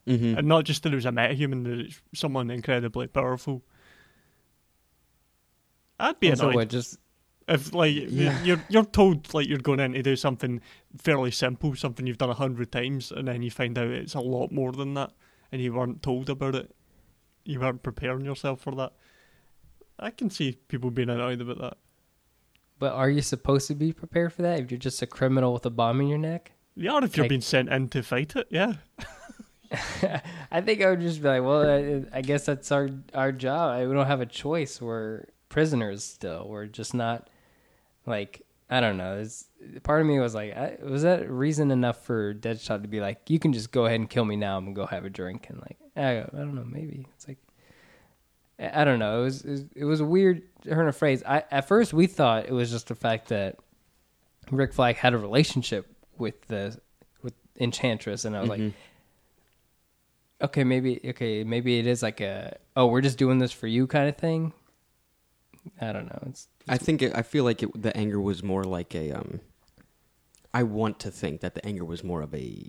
Mm-hmm. 0.06 0.38
and 0.38 0.46
not 0.48 0.64
just 0.64 0.82
that 0.84 0.92
it 0.92 0.96
was 0.96 1.06
a 1.06 1.10
metahuman, 1.10 1.64
that 1.64 1.80
it's 1.86 2.00
someone 2.14 2.50
incredibly 2.50 3.06
powerful. 3.08 3.62
I'd 5.98 6.20
be 6.20 6.28
And 6.28 6.38
so 6.38 6.44
annoyed 6.44 6.54
what, 6.56 6.68
just 6.68 6.98
if, 7.48 7.72
like, 7.72 7.94
Yeah. 7.94 8.42
you're 8.42 8.62
you're 8.68 8.84
told 8.84 9.32
like 9.34 9.48
you're 9.48 9.58
going 9.58 9.80
in 9.80 9.92
to 9.92 10.02
do 10.02 10.16
something 10.16 10.60
fairly 10.98 11.30
simple, 11.30 11.74
something 11.74 12.06
you've 12.06 12.18
done 12.18 12.30
a 12.30 12.34
hundred 12.34 12.70
times, 12.72 13.10
and 13.12 13.28
then 13.28 13.42
you 13.42 13.50
find 13.50 13.78
out 13.78 13.88
it's 13.88 14.14
a 14.14 14.20
lot 14.20 14.52
more 14.52 14.72
than 14.72 14.94
that, 14.94 15.12
and 15.52 15.62
you 15.62 15.72
weren't 15.72 16.02
told 16.02 16.28
about 16.28 16.54
it. 16.54 16.74
You 17.44 17.60
weren't 17.60 17.82
preparing 17.82 18.24
yourself 18.24 18.60
for 18.60 18.74
that. 18.74 18.92
I 19.98 20.10
can 20.10 20.30
see 20.30 20.58
people 20.68 20.90
being 20.90 21.08
annoyed 21.10 21.40
about 21.40 21.58
that. 21.58 21.76
but 22.78 22.92
are 22.92 23.08
you 23.08 23.22
supposed 23.22 23.66
to 23.68 23.74
be 23.74 23.92
prepared 23.92 24.32
for 24.32 24.42
that 24.42 24.60
if 24.60 24.70
you're 24.70 24.78
just 24.78 25.00
a 25.02 25.06
criminal 25.06 25.52
with 25.52 25.64
a 25.66 25.70
bomb 25.70 26.00
in 26.00 26.08
your 26.08 26.18
neck? 26.18 26.52
Yeah, 26.74 26.98
if 27.02 27.16
you're 27.16 27.24
Like- 27.24 27.30
being 27.30 27.40
sent 27.40 27.68
in 27.70 27.88
to 27.88 28.02
fight 28.02 28.36
it, 28.36 28.46
yeah. 28.50 28.74
I 30.52 30.60
think 30.60 30.82
I 30.82 30.90
would 30.90 31.00
just 31.00 31.20
be 31.22 31.28
like, 31.28 31.42
well, 31.42 31.68
I, 31.68 32.18
I 32.18 32.22
guess 32.22 32.44
that's 32.46 32.70
our 32.70 32.88
our 33.14 33.32
job. 33.32 33.70
I, 33.72 33.86
we 33.86 33.94
don't 33.94 34.06
have 34.06 34.20
a 34.20 34.26
choice. 34.26 34.80
We're 34.80 35.24
prisoners 35.48 36.04
still. 36.04 36.46
We're 36.48 36.66
just 36.66 36.94
not 36.94 37.28
like 38.06 38.42
I 38.70 38.80
don't 38.80 38.96
know. 38.96 39.18
It's, 39.18 39.46
part 39.84 40.00
of 40.00 40.06
me 40.06 40.18
was 40.20 40.34
like, 40.34 40.56
I, 40.56 40.76
was 40.82 41.02
that 41.02 41.30
reason 41.30 41.70
enough 41.70 42.04
for 42.04 42.34
Deadshot 42.34 42.82
to 42.82 42.88
be 42.88 43.00
like, 43.00 43.28
you 43.30 43.38
can 43.38 43.52
just 43.52 43.70
go 43.72 43.86
ahead 43.86 44.00
and 44.00 44.10
kill 44.10 44.24
me 44.24 44.36
now. 44.36 44.56
I'm 44.56 44.64
gonna 44.64 44.74
go 44.74 44.86
have 44.86 45.04
a 45.04 45.10
drink 45.10 45.46
and 45.48 45.58
like, 45.60 45.78
I, 45.96 46.18
I 46.20 46.26
don't 46.38 46.54
know, 46.54 46.64
maybe 46.64 47.06
it's 47.14 47.26
like. 47.26 47.38
I 48.58 48.84
don't 48.84 48.98
know. 48.98 49.20
It 49.20 49.24
was 49.24 49.40
it 49.44 49.50
was, 49.50 49.64
it 49.76 49.84
was 49.84 50.00
a 50.00 50.04
weird 50.04 50.42
turn 50.64 50.88
of 50.88 50.96
phrase. 50.96 51.22
I 51.26 51.44
at 51.50 51.68
first 51.68 51.92
we 51.92 52.06
thought 52.06 52.46
it 52.46 52.52
was 52.52 52.70
just 52.70 52.88
the 52.88 52.94
fact 52.94 53.28
that 53.28 53.56
Rick 54.50 54.72
Flag 54.72 54.96
had 54.96 55.12
a 55.14 55.18
relationship 55.18 55.86
with 56.18 56.40
the 56.48 56.78
with 57.22 57.34
Enchantress, 57.60 58.24
and 58.24 58.36
I 58.36 58.40
was 58.40 58.48
like, 58.48 58.60
Mhm. 58.60 58.72
okay, 60.42 60.64
maybe 60.64 61.00
okay, 61.06 61.44
maybe 61.44 61.78
it 61.78 61.86
is 61.86 62.02
like 62.02 62.20
a 62.20 62.56
oh, 62.76 62.86
we're 62.86 63.00
just 63.02 63.18
doing 63.18 63.38
this 63.38 63.52
for 63.52 63.66
you 63.66 63.86
kind 63.86 64.08
of 64.08 64.16
thing. 64.16 64.52
I 65.80 65.92
don't 65.92 66.06
know. 66.06 66.22
It's 66.28 66.48
I 66.68 66.78
think 66.78 67.02
it, 67.02 67.12
I 67.14 67.22
feel 67.22 67.44
like 67.44 67.62
it, 67.62 67.82
the 67.82 67.94
anger 67.96 68.20
was 68.20 68.42
more 68.42 68.64
like 68.64 68.94
a. 68.94 69.12
Um, 69.12 69.40
I 70.54 70.62
want 70.62 71.00
to 71.00 71.10
think 71.10 71.40
that 71.42 71.54
the 71.54 71.66
anger 71.66 71.84
was 71.84 72.02
more 72.02 72.22
of 72.22 72.34
a 72.34 72.66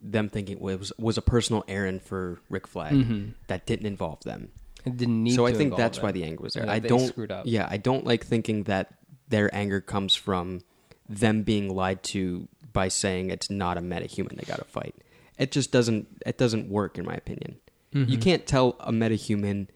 them 0.00 0.28
thinking 0.28 0.56
it 0.56 0.62
was 0.62 0.92
was 0.98 1.16
a 1.18 1.22
personal 1.22 1.62
errand 1.68 2.02
for 2.02 2.40
Rick 2.50 2.66
Flag 2.66 2.92
Mhm. 2.94 3.34
that 3.46 3.66
didn't 3.66 3.86
involve 3.86 4.24
them. 4.24 4.50
It 4.88 4.96
didn't 4.96 5.22
need. 5.22 5.34
so 5.34 5.46
I 5.46 5.52
think 5.52 5.76
that's 5.76 6.00
why 6.02 6.12
the 6.12 6.24
anger 6.24 6.42
was 6.42 6.54
there. 6.54 6.66
Yeah, 6.66 6.72
I 6.72 6.78
don't. 6.78 7.06
screwed 7.08 7.30
up. 7.30 7.44
Yeah, 7.46 7.66
I 7.70 7.76
don't 7.76 8.04
like 8.04 8.24
thinking 8.24 8.64
that 8.64 8.94
their 9.28 9.54
anger 9.54 9.80
comes 9.80 10.14
from 10.14 10.60
them 11.08 11.42
being 11.42 11.74
lied 11.74 12.02
to 12.02 12.48
by 12.72 12.88
saying 12.88 13.30
it's 13.30 13.50
not 13.50 13.78
a 13.78 13.80
metahuman 13.80 14.36
they 14.36 14.44
got 14.44 14.58
to 14.58 14.64
fight. 14.64 14.94
it 15.38 15.50
just 15.52 15.70
doesn't 15.72 16.06
it 16.26 16.36
doesn't 16.38 16.68
work 16.68 16.98
in 16.98 17.04
my 17.06 17.14
opinion. 17.14 17.56
Mm-hmm. 17.94 18.10
You 18.10 18.18
can't 18.18 18.46
tell 18.46 18.76
a 18.80 18.92
metahuman, 18.92 19.68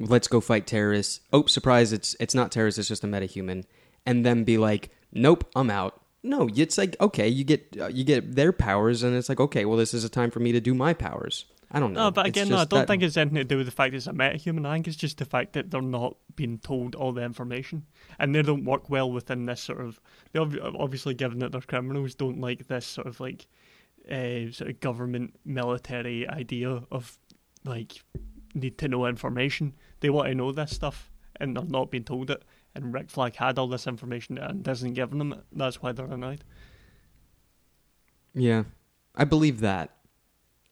"Let's 0.00 0.28
go 0.28 0.40
fight 0.40 0.66
terrorists." 0.66 1.20
Oh, 1.32 1.44
surprise! 1.46 1.92
It's 1.92 2.16
it's 2.18 2.34
not 2.34 2.50
terrorists. 2.52 2.78
It's 2.78 2.88
just 2.88 3.04
a 3.04 3.06
metahuman, 3.06 3.64
and 4.06 4.24
then 4.24 4.44
be 4.44 4.56
like, 4.56 4.90
"Nope, 5.12 5.44
I'm 5.54 5.68
out." 5.70 6.00
No, 6.22 6.48
it's 6.54 6.78
like 6.78 6.96
okay, 7.00 7.28
you 7.28 7.44
get 7.44 7.76
uh, 7.78 7.88
you 7.88 8.04
get 8.04 8.34
their 8.34 8.52
powers, 8.52 9.02
and 9.02 9.14
it's 9.14 9.28
like 9.28 9.40
okay, 9.40 9.64
well, 9.64 9.76
this 9.76 9.92
is 9.92 10.04
a 10.04 10.08
time 10.08 10.30
for 10.30 10.40
me 10.40 10.52
to 10.52 10.60
do 10.60 10.74
my 10.74 10.94
powers. 10.94 11.44
I 11.70 11.80
don't 11.80 11.92
know. 11.92 12.04
No, 12.04 12.10
but 12.10 12.26
It's 12.28 12.36
again, 12.38 12.48
no, 12.48 12.56
I 12.56 12.64
don't 12.64 12.80
that- 12.80 12.86
think 12.88 13.02
it's 13.02 13.16
anything 13.18 13.36
to 13.36 13.44
do 13.44 13.58
with 13.58 13.66
the 13.66 13.72
fact 13.72 13.90
that 13.92 13.98
it's 13.98 14.06
a 14.06 14.12
metahuman. 14.12 14.66
I 14.66 14.74
think 14.76 14.88
it's 14.88 14.96
just 14.96 15.18
the 15.18 15.26
fact 15.26 15.52
that 15.52 15.70
they're 15.70 15.82
not 15.82 16.16
being 16.34 16.58
told 16.58 16.94
all 16.94 17.12
the 17.12 17.22
information, 17.22 17.84
and 18.18 18.34
they 18.34 18.40
don't 18.42 18.64
work 18.64 18.88
well 18.88 19.10
within 19.12 19.44
this 19.44 19.60
sort 19.60 19.80
of. 19.80 20.00
They 20.32 20.38
ob- 20.40 20.56
obviously, 20.78 21.12
given 21.14 21.40
that 21.40 21.52
they're 21.52 21.60
criminals, 21.60 22.14
don't 22.14 22.40
like 22.40 22.68
this 22.68 22.86
sort 22.86 23.06
of 23.06 23.20
like, 23.20 23.46
uh, 24.10 24.50
sort 24.50 24.70
of 24.70 24.80
government 24.80 25.34
military 25.44 26.26
idea 26.26 26.84
of 26.90 27.18
like 27.64 28.02
need 28.54 28.78
to 28.78 28.88
know 28.88 29.04
information. 29.04 29.74
They 30.00 30.08
want 30.08 30.28
to 30.28 30.34
know 30.34 30.52
this 30.52 30.70
stuff, 30.70 31.10
and 31.36 31.54
they're 31.54 31.64
not 31.64 31.90
being 31.90 32.04
told 32.04 32.30
it. 32.30 32.42
And 32.74 32.94
Rick 32.94 33.10
Flag 33.10 33.36
had 33.36 33.58
all 33.58 33.66
this 33.68 33.86
information 33.86 34.38
and 34.38 34.66
isn't 34.66 34.94
giving 34.94 35.18
them 35.18 35.32
it. 35.34 35.44
That's 35.52 35.82
why 35.82 35.92
they're 35.92 36.06
annoyed. 36.06 36.44
Yeah, 38.34 38.64
I 39.14 39.24
believe 39.24 39.60
that. 39.60 39.96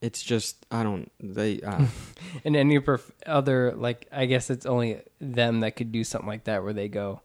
It's 0.06 0.22
just 0.22 0.64
I 0.70 0.82
don't 0.82 1.10
they. 1.20 1.60
Uh, 1.60 1.86
And 2.44 2.54
any 2.56 2.78
perf- 2.80 3.10
other 3.26 3.72
like, 3.76 4.06
I 4.12 4.26
guess 4.26 4.50
it's 4.50 4.66
only 4.66 5.00
them 5.20 5.60
that 5.60 5.75
could 5.76 5.90
do 5.92 6.04
something 6.04 6.28
like 6.28 6.44
that, 6.44 6.62
where 6.62 6.72
they 6.72 6.88
go, 6.88 7.20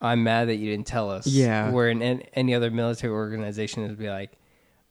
"I'm 0.00 0.22
mad 0.24 0.48
that 0.48 0.56
you 0.56 0.70
didn't 0.70 0.86
tell 0.86 1.08
us." 1.10 1.26
Yeah. 1.26 1.70
Where 1.70 1.88
in 1.88 2.02
an- 2.02 2.22
any 2.34 2.52
other 2.54 2.70
military 2.70 3.12
organization 3.12 3.82
would 3.84 3.98
be 3.98 4.10
like, 4.10 4.32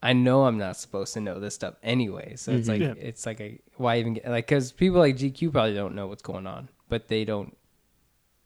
"I 0.02 0.14
know 0.14 0.46
I'm 0.46 0.58
not 0.58 0.78
supposed 0.78 1.14
to 1.16 1.22
know 1.22 1.40
this 1.40 1.56
stuff 1.56 1.76
anyway." 1.84 2.36
So 2.36 2.52
it's 2.52 2.68
Mhm. 2.68 2.72
like 2.74 2.82
Yeah. 2.82 2.94
it's 3.10 3.26
like 3.26 3.40
a 3.42 3.60
why 3.78 4.00
even 4.00 4.14
get 4.16 4.28
like 4.30 4.48
because 4.48 4.72
people 4.72 5.00
like 5.00 5.18
GQ 5.18 5.52
probably 5.52 5.76
don't 5.76 5.94
know 5.96 6.08
what's 6.08 6.24
going 6.24 6.48
on, 6.48 6.70
but 6.90 7.08
they 7.10 7.26
don't 7.26 7.56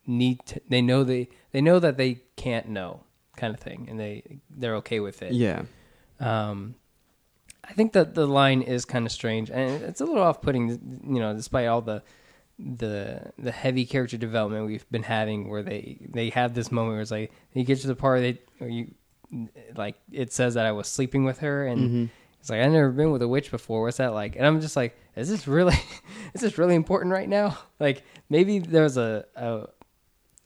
need 0.06 0.40
to. 0.48 0.62
They 0.68 0.82
know 0.82 1.04
they 1.04 1.30
they 1.52 1.62
know 1.62 1.80
that 1.80 1.98
they 1.98 2.22
can't 2.36 2.68
know 2.70 3.02
kind 3.36 3.54
of 3.54 3.60
thing, 3.60 3.88
and 3.90 4.00
they 4.00 4.24
they're 4.50 4.76
okay 4.78 5.00
with 5.00 5.22
it. 5.22 5.34
yeah, 5.34 5.64
Um, 6.20 6.76
I 7.64 7.74
think 7.74 7.94
that 7.94 8.16
the 8.16 8.26
line 8.26 8.62
is 8.62 8.86
kind 8.86 9.06
of 9.06 9.12
strange, 9.12 9.50
and 9.52 9.84
it's 9.84 10.02
a 10.02 10.06
little 10.06 10.24
off-putting. 10.24 10.70
You 11.04 11.20
know, 11.20 11.34
despite 11.34 11.68
all 11.68 11.82
the 11.82 12.02
the 12.60 13.32
the 13.38 13.52
heavy 13.52 13.86
character 13.86 14.18
development 14.18 14.66
we've 14.66 14.90
been 14.90 15.04
having, 15.04 15.50
where 15.50 15.64
they 15.64 15.98
they 16.10 16.30
have 16.32 16.54
this 16.54 16.72
moment 16.72 16.94
where 16.96 17.02
it's 17.02 17.12
like 17.12 17.32
you 17.54 17.64
get 17.64 17.80
to 17.82 17.88
the 17.88 17.96
part 17.96 18.22
they 18.22 18.40
where 18.58 18.70
you 18.70 18.94
like 19.76 19.96
it 20.12 20.32
says 20.34 20.54
that 20.56 20.66
I 20.66 20.72
was 20.72 20.88
sleeping 20.88 21.24
with 21.26 21.40
her, 21.40 21.68
and 21.68 21.82
Mm-hmm. 21.82 22.06
it's 22.40 22.50
like 22.50 22.62
I've 22.62 22.72
never 22.72 22.90
been 22.92 23.12
with 23.12 23.22
a 23.22 23.28
witch 23.28 23.52
before. 23.52 23.84
What's 23.84 23.98
that 23.98 24.14
like? 24.14 24.36
And 24.36 24.46
I'm 24.46 24.62
just 24.62 24.76
like, 24.76 24.98
is 25.16 25.30
this 25.30 25.48
really 25.48 25.76
is 26.34 26.42
this 26.42 26.58
really 26.58 26.76
important 26.76 27.12
right 27.14 27.30
now? 27.30 27.58
Like 27.80 28.02
maybe 28.30 28.58
there's 28.60 28.98
a, 28.98 29.26
a 29.36 29.68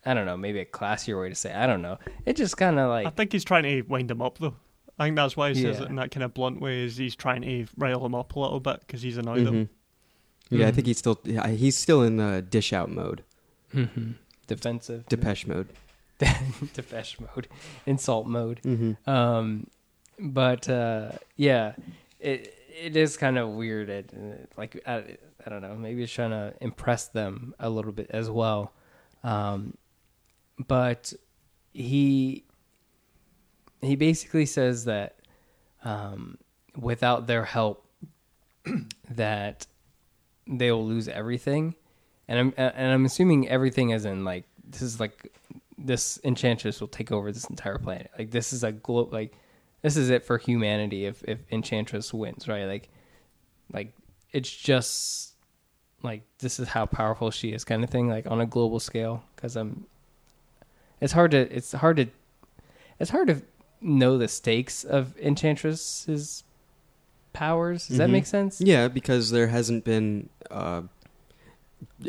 I 0.06 0.14
don't 0.14 0.26
know, 0.26 0.36
maybe 0.36 0.60
a 0.60 0.66
classier 0.66 1.22
way 1.22 1.30
to 1.30 1.36
say. 1.36 1.52
It. 1.52 1.56
I 1.56 1.66
don't 1.66 1.82
know. 1.82 1.98
It 2.26 2.36
just 2.36 2.58
kind 2.58 2.78
of 2.80 2.90
like 2.90 3.08
I 3.08 3.10
think 3.12 3.32
he's 3.32 3.46
trying 3.46 3.64
to 3.64 3.82
wind 3.84 4.12
him 4.12 4.22
up 4.22 4.38
though. 4.40 4.56
I 5.00 5.06
think 5.06 5.16
that's 5.16 5.36
why 5.36 5.50
he 5.50 5.56
says 5.56 5.78
Yeah. 5.80 5.86
it 5.86 5.90
in 5.90 5.96
that 5.96 6.12
kind 6.12 6.24
of 6.24 6.34
blunt 6.34 6.62
way. 6.62 6.84
Is 6.84 6.98
he's 6.98 7.16
trying 7.16 7.42
to 7.44 7.66
rile 7.78 8.06
him 8.06 8.14
up 8.16 8.36
a 8.36 8.40
little 8.40 8.60
bit 8.60 8.82
because 8.82 9.02
he's 9.02 9.18
annoyed 9.18 9.48
him. 9.48 9.54
Mhm. 9.54 9.70
yeah. 10.50 10.68
I 10.68 10.72
Mhm. 10.72 10.76
think 10.76 10.88
he's 10.88 10.98
still 11.00 11.20
he's 11.24 11.78
still 11.78 12.04
in 12.04 12.18
the 12.18 12.42
dish 12.48 12.72
out 12.74 12.90
mode, 12.92 13.24
Mhm. 13.74 14.16
defensive, 14.48 15.08
Depeche 15.08 15.48
mode. 15.48 15.70
Depeche 16.74 17.20
mode, 17.20 17.48
insult 17.88 18.28
mode. 18.28 18.62
Mm-hmm. 18.64 19.10
Um, 19.10 19.68
but 20.20 20.70
uh, 20.70 21.14
yeah, 21.36 21.74
it 22.20 22.54
it 22.84 22.96
is 22.96 23.18
kind 23.18 23.38
of 23.40 23.50
weird. 23.50 23.90
It, 23.90 24.14
like 24.58 24.80
I, 24.88 25.18
I 25.46 25.50
don't 25.50 25.62
know, 25.64 25.76
maybe 25.76 26.04
it's 26.04 26.12
trying 26.14 26.30
to 26.32 26.54
impress 26.62 27.08
them 27.08 27.56
a 27.60 27.70
little 27.70 27.92
bit 27.92 28.08
as 28.12 28.30
well. 28.30 28.72
Um, 29.24 29.76
but 30.68 31.14
he 31.74 32.44
he 33.82 33.96
basically 33.96 34.46
says 34.46 34.86
that 34.86 35.16
um, 35.84 36.38
without 36.80 37.28
their 37.28 37.46
help, 37.46 37.86
that 39.10 39.66
they 40.48 40.72
will 40.72 40.86
lose 40.86 41.08
everything, 41.08 41.76
and 42.28 42.40
I'm 42.40 42.54
and 42.58 42.94
I'm 42.94 43.06
assuming 43.06 43.50
everything 43.50 43.94
as 43.94 44.06
in 44.06 44.24
like 44.24 44.46
this 44.70 44.82
is 44.82 45.00
like 45.00 45.32
this 45.78 46.20
enchantress 46.24 46.80
will 46.80 46.88
take 46.88 47.12
over 47.12 47.32
this 47.32 47.46
entire 47.46 47.78
planet. 47.78 48.12
Like 48.18 48.32
this 48.32 48.54
is 48.54 48.64
a 48.64 48.72
glo- 48.72 49.10
like 49.12 49.34
this 49.82 49.98
is 49.98 50.10
it 50.10 50.24
for 50.24 50.38
humanity 50.38 51.06
if 51.06 51.24
if 51.24 51.40
enchantress 51.52 52.14
wins, 52.14 52.48
right? 52.48 52.66
Like 52.66 52.90
like 53.74 53.94
it's 54.32 54.52
just 54.56 55.34
like 56.04 56.24
this 56.40 56.60
is 56.60 56.68
how 56.68 56.86
powerful 56.86 57.32
she 57.32 57.50
is 57.50 57.64
kind 57.64 57.84
of 57.84 57.90
thing 57.90 58.08
like 58.10 58.26
on 58.30 58.42
a 58.42 58.46
global 58.46 58.80
scale 58.80 59.24
cuz 59.36 59.56
I'm 59.56 59.86
it's 61.00 61.14
hard 61.14 61.32
to 61.32 61.40
it's 61.56 61.72
hard 61.74 61.98
to 61.98 62.08
it's 63.00 63.12
hard 63.12 63.28
to 63.28 63.42
know 63.82 64.18
the 64.18 64.28
stakes 64.28 64.84
of 64.84 65.18
enchantress's 65.20 66.44
powers. 67.34 67.88
Does 67.88 67.98
that 67.98 68.10
Mhm. 68.10 68.14
make 68.14 68.26
sense? 68.26 68.62
Yeah, 68.62 68.88
because 68.88 69.32
there 69.32 69.48
hasn't 69.48 69.84
been. 69.84 70.30
Uh, 70.50 70.84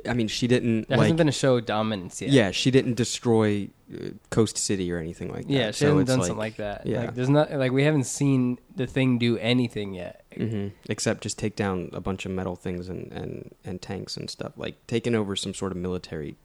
I 0.07 0.12
mean, 0.12 0.29
she 0.29 0.47
didn't 0.47 0.88
There 0.88 0.99
like. 0.99 1.05
hasn't 1.05 1.17
been 1.19 1.29
a 1.29 1.33
show 1.33 1.57
of 1.57 1.64
dominance 1.67 2.21
yet. 2.21 2.31
yeah, 2.31 2.50
she 2.50 2.71
didn't 2.71 2.95
destroy 2.95 3.69
uh, 3.93 4.09
Coast 4.31 4.59
City 4.59 4.91
or 4.93 4.99
anything 4.99 5.31
like 5.31 5.47
that. 5.47 5.52
Yeah, 5.52 5.71
she 5.71 5.81
So 5.81 5.87
hasn't 5.91 6.09
done 6.09 6.19
something 6.21 6.37
like 6.37 6.57
that. 6.57 6.87
yeah. 6.87 7.00
Like 7.02 7.14
there's 7.14 7.29
not 7.31 7.50
like 7.52 7.73
we 7.73 7.85
haven't 7.85 8.05
seen 8.05 8.59
the 8.75 8.87
thing 8.87 9.19
do 9.19 9.38
anything 9.38 9.95
yet. 9.95 10.25
hmm 10.37 10.69
Except 10.88 11.23
just 11.23 11.38
take 11.38 11.57
down 11.57 11.88
a 11.93 12.00
bunch 12.00 12.25
of 12.26 12.33
metal 12.33 12.57
things 12.57 12.88
and, 12.88 13.11
and, 13.12 13.55
and 13.64 13.81
tanks 13.83 14.17
and 14.17 14.29
stuff. 14.31 14.52
Like 14.57 14.76
taking 14.87 15.14
over 15.14 15.37
some 15.37 15.52
sort 15.55 15.73
of 15.73 15.79
military. 15.79 16.37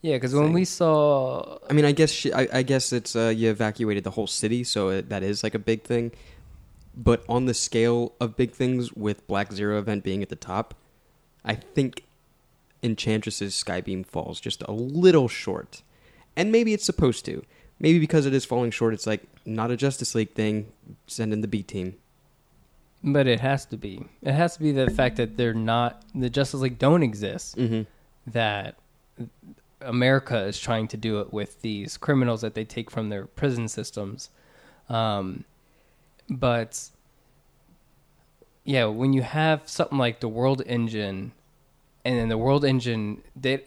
Yeah, 0.00 0.14
because 0.16 0.34
when 0.34 0.52
we 0.52 0.64
saw 0.64 1.58
I 1.68 1.72
mean, 1.72 1.84
I 1.84 1.92
guess 1.92 2.10
she, 2.10 2.32
I, 2.32 2.48
I 2.52 2.62
guess 2.62 2.92
it's 2.92 3.16
uh, 3.16 3.32
you 3.34 3.50
evacuated 3.50 4.04
the 4.04 4.12
whole 4.12 4.28
city, 4.28 4.62
so 4.62 4.90
it, 4.90 5.08
that 5.08 5.22
is 5.22 5.42
like 5.42 5.54
a 5.54 5.58
big 5.58 5.82
thing. 5.82 6.12
But 6.96 7.24
on 7.28 7.46
the 7.46 7.54
scale 7.54 8.12
of 8.20 8.36
big 8.36 8.52
things, 8.52 8.92
with 8.92 9.26
Black 9.26 9.52
Zero 9.52 9.78
event 9.78 10.04
being 10.04 10.22
at 10.22 10.28
the 10.28 10.36
top, 10.36 10.74
I 11.44 11.54
think 11.54 12.04
Enchantress's 12.82 13.54
Skybeam 13.54 14.06
falls 14.06 14.40
just 14.40 14.62
a 14.62 14.72
little 14.72 15.28
short. 15.28 15.82
And 16.36 16.52
maybe 16.52 16.72
it's 16.72 16.84
supposed 16.84 17.24
to. 17.26 17.44
Maybe 17.80 17.98
because 17.98 18.26
it 18.26 18.34
is 18.34 18.44
falling 18.44 18.70
short, 18.70 18.94
it's 18.94 19.06
like 19.06 19.22
not 19.44 19.70
a 19.70 19.76
Justice 19.76 20.14
League 20.14 20.34
thing. 20.34 20.72
Send 21.06 21.32
in 21.32 21.40
the 21.40 21.48
B 21.48 21.62
team. 21.62 21.96
But 23.02 23.28
it 23.28 23.40
has 23.40 23.64
to 23.66 23.76
be. 23.76 24.04
It 24.22 24.32
has 24.32 24.56
to 24.56 24.62
be 24.62 24.72
the 24.72 24.90
fact 24.90 25.16
that 25.16 25.36
they're 25.36 25.54
not 25.54 26.02
the 26.14 26.30
Justice 26.30 26.60
League 26.60 26.78
don't 26.78 27.02
exist. 27.04 27.56
Mm-hmm. 27.56 27.82
That 28.32 28.76
America 29.80 30.38
is 30.44 30.58
trying 30.58 30.88
to 30.88 30.96
do 30.96 31.20
it 31.20 31.32
with 31.32 31.62
these 31.62 31.96
criminals 31.96 32.40
that 32.40 32.54
they 32.54 32.64
take 32.64 32.90
from 32.90 33.08
their 33.08 33.26
prison 33.26 33.68
systems. 33.68 34.30
Um, 34.88 35.44
but 36.28 36.90
yeah, 38.64 38.86
when 38.86 39.12
you 39.12 39.22
have 39.22 39.68
something 39.68 39.98
like 39.98 40.20
the 40.20 40.28
World 40.28 40.62
Engine, 40.66 41.32
and 42.04 42.18
then 42.18 42.28
the 42.28 42.38
World 42.38 42.64
Engine, 42.64 43.22
they 43.36 43.62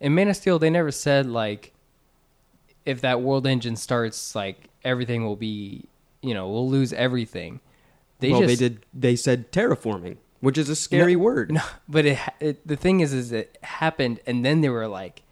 in 0.00 0.14
Man 0.14 0.28
of 0.28 0.36
Steel 0.36 0.58
they 0.58 0.70
never 0.70 0.90
said 0.90 1.26
like 1.26 1.72
if 2.84 3.00
that 3.02 3.20
World 3.20 3.46
Engine 3.46 3.76
starts, 3.76 4.34
like 4.34 4.68
everything 4.84 5.24
will 5.24 5.36
be, 5.36 5.84
you 6.22 6.34
know, 6.34 6.48
we'll 6.48 6.68
lose 6.68 6.92
everything. 6.92 7.60
They 8.18 8.30
well, 8.30 8.40
just, 8.42 8.58
they 8.58 8.68
did. 8.68 8.86
They 8.92 9.16
said 9.16 9.52
terraforming, 9.52 10.16
which 10.40 10.58
is 10.58 10.68
a 10.68 10.76
scary 10.76 11.14
No, 11.16 11.20
word. 11.22 11.52
No, 11.52 11.62
but 11.88 12.04
it, 12.06 12.18
it 12.40 12.66
the 12.66 12.76
thing 12.76 13.00
is, 13.00 13.12
is 13.12 13.32
it 13.32 13.58
happened, 13.62 14.20
and 14.26 14.44
then 14.44 14.60
they 14.60 14.68
were 14.68 14.88
like, 14.88 15.22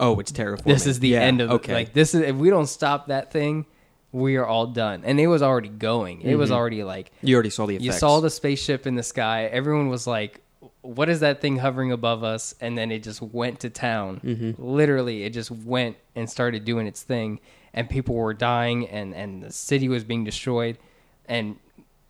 Oh, 0.00 0.18
it's 0.18 0.32
terraforming. 0.32 0.64
"This 0.64 0.86
is 0.86 0.98
the 0.98 1.08
Yeah, 1.08 1.20
end 1.20 1.40
of 1.40 1.48
the- 1.48 1.54
okay. 1.56 1.74
like 1.74 1.92
this 1.92 2.14
is 2.14 2.22
if 2.22 2.34
we 2.36 2.50
don't 2.50 2.66
stop 2.66 3.06
that 3.08 3.30
thing, 3.32 3.66
we 4.10 4.36
are 4.36 4.46
all 4.46 4.66
done." 4.66 5.02
And 5.04 5.20
it 5.20 5.28
was 5.28 5.42
already 5.42 5.68
going. 5.68 6.22
It 6.22 6.34
was 6.36 6.50
Mhm. 6.50 6.54
already 6.54 6.82
like 6.82 7.12
you 7.22 7.34
already 7.36 7.50
saw 7.50 7.66
the 7.66 7.74
effects. 7.76 7.86
you 7.86 7.92
saw 7.92 8.20
the 8.20 8.30
spaceship 8.30 8.86
in 8.86 8.96
the 8.96 9.02
sky. 9.04 9.44
Everyone 9.44 9.88
was 9.88 10.06
like, 10.06 10.40
"What 10.80 11.08
is 11.08 11.20
that 11.20 11.40
thing 11.40 11.58
hovering 11.58 11.92
above 11.92 12.24
us?" 12.24 12.54
And 12.60 12.76
then 12.76 12.90
it 12.90 13.04
just 13.04 13.22
went 13.22 13.60
to 13.60 13.70
town. 13.70 14.20
Mhm. 14.24 14.54
Literally, 14.58 15.22
it 15.22 15.30
just 15.30 15.50
went 15.52 15.96
and 16.16 16.28
started 16.28 16.64
doing 16.64 16.86
its 16.88 17.02
thing, 17.02 17.38
and 17.72 17.88
people 17.88 18.16
were 18.16 18.34
dying, 18.34 18.88
and 18.88 19.14
and 19.14 19.40
the 19.42 19.52
city 19.52 19.88
was 19.88 20.02
being 20.02 20.24
destroyed, 20.24 20.78
and 21.26 21.56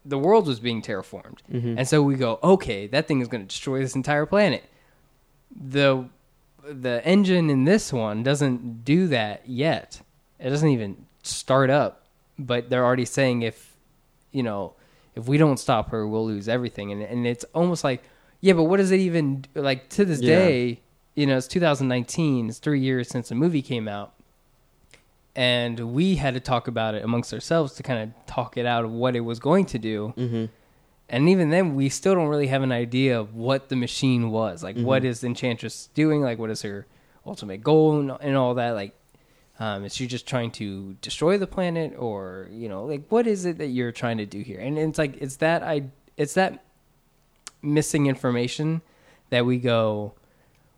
the 0.04 0.18
world 0.18 0.46
was 0.46 0.58
being 0.60 0.82
terraformed. 0.82 1.38
Mhm. 1.52 1.76
And 1.78 1.86
so 1.88 2.02
we 2.02 2.16
go, 2.16 2.38
okay, 2.42 2.86
that 2.88 3.06
thing 3.06 3.20
is 3.20 3.28
going 3.28 3.42
to 3.42 3.46
destroy 3.48 3.80
this 3.80 3.94
entire 3.94 4.26
planet. 4.26 4.64
The 5.54 6.06
the 6.68 7.04
engine 7.04 7.50
in 7.50 7.64
this 7.64 7.92
one 7.92 8.22
doesn't 8.22 8.84
do 8.84 9.08
that 9.08 9.42
yet. 9.48 10.00
It 10.38 10.48
doesn't 10.50 10.68
even 10.68 11.06
start 11.22 11.70
up, 11.70 12.06
but 12.38 12.70
they're 12.70 12.84
already 12.84 13.04
saying 13.04 13.42
if 13.42 13.74
you 14.32 14.42
know 14.42 14.74
if 15.14 15.26
we 15.28 15.36
don't 15.38 15.58
stop 15.58 15.90
her, 15.90 16.06
we'll 16.06 16.24
lose 16.26 16.48
everything. 16.48 16.90
And 16.92 17.02
and 17.02 17.26
it's 17.26 17.44
almost 17.54 17.84
like, 17.84 18.02
yeah, 18.40 18.54
but 18.54 18.64
what 18.64 18.78
does 18.78 18.90
it 18.90 19.00
even 19.00 19.44
like 19.54 19.88
to 19.90 20.04
this 20.04 20.20
Yeah. 20.20 20.36
day? 20.36 20.80
You 21.14 21.26
know, 21.26 21.36
it's 21.36 21.46
2019. 21.48 22.48
It's 22.48 22.58
three 22.58 22.80
years 22.80 23.08
since 23.08 23.28
the 23.28 23.34
movie 23.34 23.60
came 23.62 23.86
out. 23.88 24.14
And 25.34 25.94
we 25.94 26.16
had 26.16 26.34
to 26.34 26.40
talk 26.40 26.68
about 26.68 26.94
it 26.94 27.04
amongst 27.04 27.32
ourselves 27.32 27.74
to 27.74 27.82
kind 27.82 28.02
of 28.02 28.26
talk 28.26 28.56
it 28.56 28.66
out 28.66 28.84
of 28.84 28.90
what 28.90 29.16
it 29.16 29.20
was 29.20 29.38
going 29.38 29.66
to 29.66 29.78
do. 29.78 30.12
Mm-hmm. 30.16 30.44
And 31.08 31.28
even 31.28 31.50
then, 31.50 31.74
we 31.74 31.88
still 31.88 32.14
don't 32.14 32.28
really 32.28 32.46
have 32.46 32.62
an 32.62 32.72
idea 32.72 33.20
of 33.20 33.34
what 33.34 33.68
the 33.68 33.76
machine 33.76 34.30
was. 34.30 34.62
Like, 34.62 34.76
what 34.78 35.04
is 35.04 35.22
Enchantress 35.22 35.90
doing? 35.94 36.22
Like, 36.22 36.38
what 36.38 36.48
is 36.48 36.62
her 36.62 36.86
ultimate 37.26 37.62
goal 37.62 38.00
and, 38.00 38.12
and 38.20 38.36
all 38.36 38.54
that? 38.54 38.70
Like, 38.70 38.94
um, 39.58 39.84
is 39.84 39.94
she 39.94 40.06
just 40.06 40.26
trying 40.26 40.50
to 40.52 40.94
destroy 41.02 41.36
the 41.36 41.46
planet, 41.46 41.94
or 41.98 42.48
you 42.50 42.68
know, 42.68 42.84
like, 42.84 43.04
what 43.10 43.26
is 43.26 43.44
it 43.44 43.58
that 43.58 43.68
you're 43.68 43.92
trying 43.92 44.18
to 44.18 44.26
do 44.26 44.40
here? 44.40 44.58
And 44.58 44.78
it's 44.78 44.98
like, 44.98 45.16
it's 45.20 45.36
that 45.36 45.62
I, 45.62 45.84
it's 46.16 46.34
that 46.34 46.64
missing 47.60 48.06
information 48.06 48.80
that 49.28 49.44
we 49.44 49.58
go. 49.58 50.14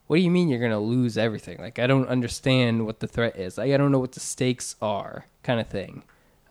What 0.07 0.17
do 0.17 0.23
you 0.23 0.31
mean 0.31 0.49
you're 0.49 0.61
gonna 0.61 0.81
lose 0.81 1.17
everything? 1.17 1.59
Like, 1.59 1.79
I 1.79 1.87
don't 1.87 2.09
understand 2.09 2.87
what 2.87 3.01
the 3.01 3.07
threat 3.07 3.37
is. 3.37 3.57
Like, 3.57 3.73
I 3.73 3.77
don't 3.77 3.91
know 3.91 3.99
what 3.99 4.13
the 4.13 4.21
stakes 4.21 4.77
are, 4.83 5.27
kind 5.43 5.61
of 5.61 5.69
thing. 5.69 6.03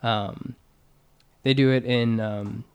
Um, 0.01 0.55
they 1.43 1.53
do 1.53 1.71
it 1.71 1.85
in 1.85 2.19
um, 2.19 2.65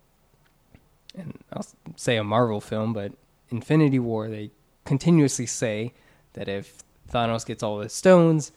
and 1.19 1.39
I'll 1.53 1.67
say 1.97 2.17
a 2.17 2.25
Marvel 2.25 2.61
film, 2.61 2.93
but 2.93 3.13
Infinity 3.51 3.99
War, 3.99 4.29
they 4.29 4.51
continuously 4.85 5.47
say 5.47 5.93
that 6.35 6.49
if 6.49 6.83
Thanos 7.11 7.45
gets 7.45 7.63
all 7.63 7.79
the 7.79 7.89
stones, 7.89 8.53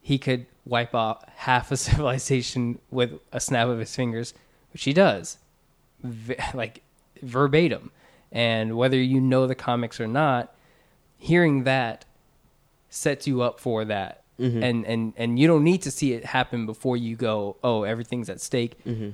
he 0.00 0.18
could 0.18 0.46
wipe 0.64 0.94
out 0.94 1.28
half 1.36 1.70
a 1.70 1.76
civilization 1.78 2.78
with 2.90 3.20
a 3.32 3.40
snap 3.40 3.68
of 3.68 3.78
his 3.78 3.94
fingers, 3.94 4.34
which 4.72 4.84
he 4.84 4.92
does, 4.92 5.38
v- 6.02 6.36
like 6.54 6.82
verbatim. 7.22 7.90
And 8.32 8.76
whether 8.76 9.00
you 9.00 9.20
know 9.20 9.46
the 9.46 9.54
comics 9.54 10.00
or 10.00 10.08
not, 10.08 10.54
hearing 11.24 11.64
that 11.64 12.04
sets 12.88 13.26
you 13.26 13.42
up 13.42 13.58
for 13.58 13.84
that. 13.84 14.22
Mm-hmm. 14.38 14.62
And, 14.62 14.84
and 14.84 15.12
and 15.16 15.38
you 15.38 15.46
don't 15.46 15.62
need 15.62 15.82
to 15.82 15.92
see 15.92 16.12
it 16.12 16.24
happen 16.24 16.66
before 16.66 16.96
you 16.96 17.14
go, 17.14 17.56
oh, 17.62 17.84
everything's 17.84 18.28
at 18.28 18.40
stake 18.40 18.76
mm-hmm. 18.84 19.10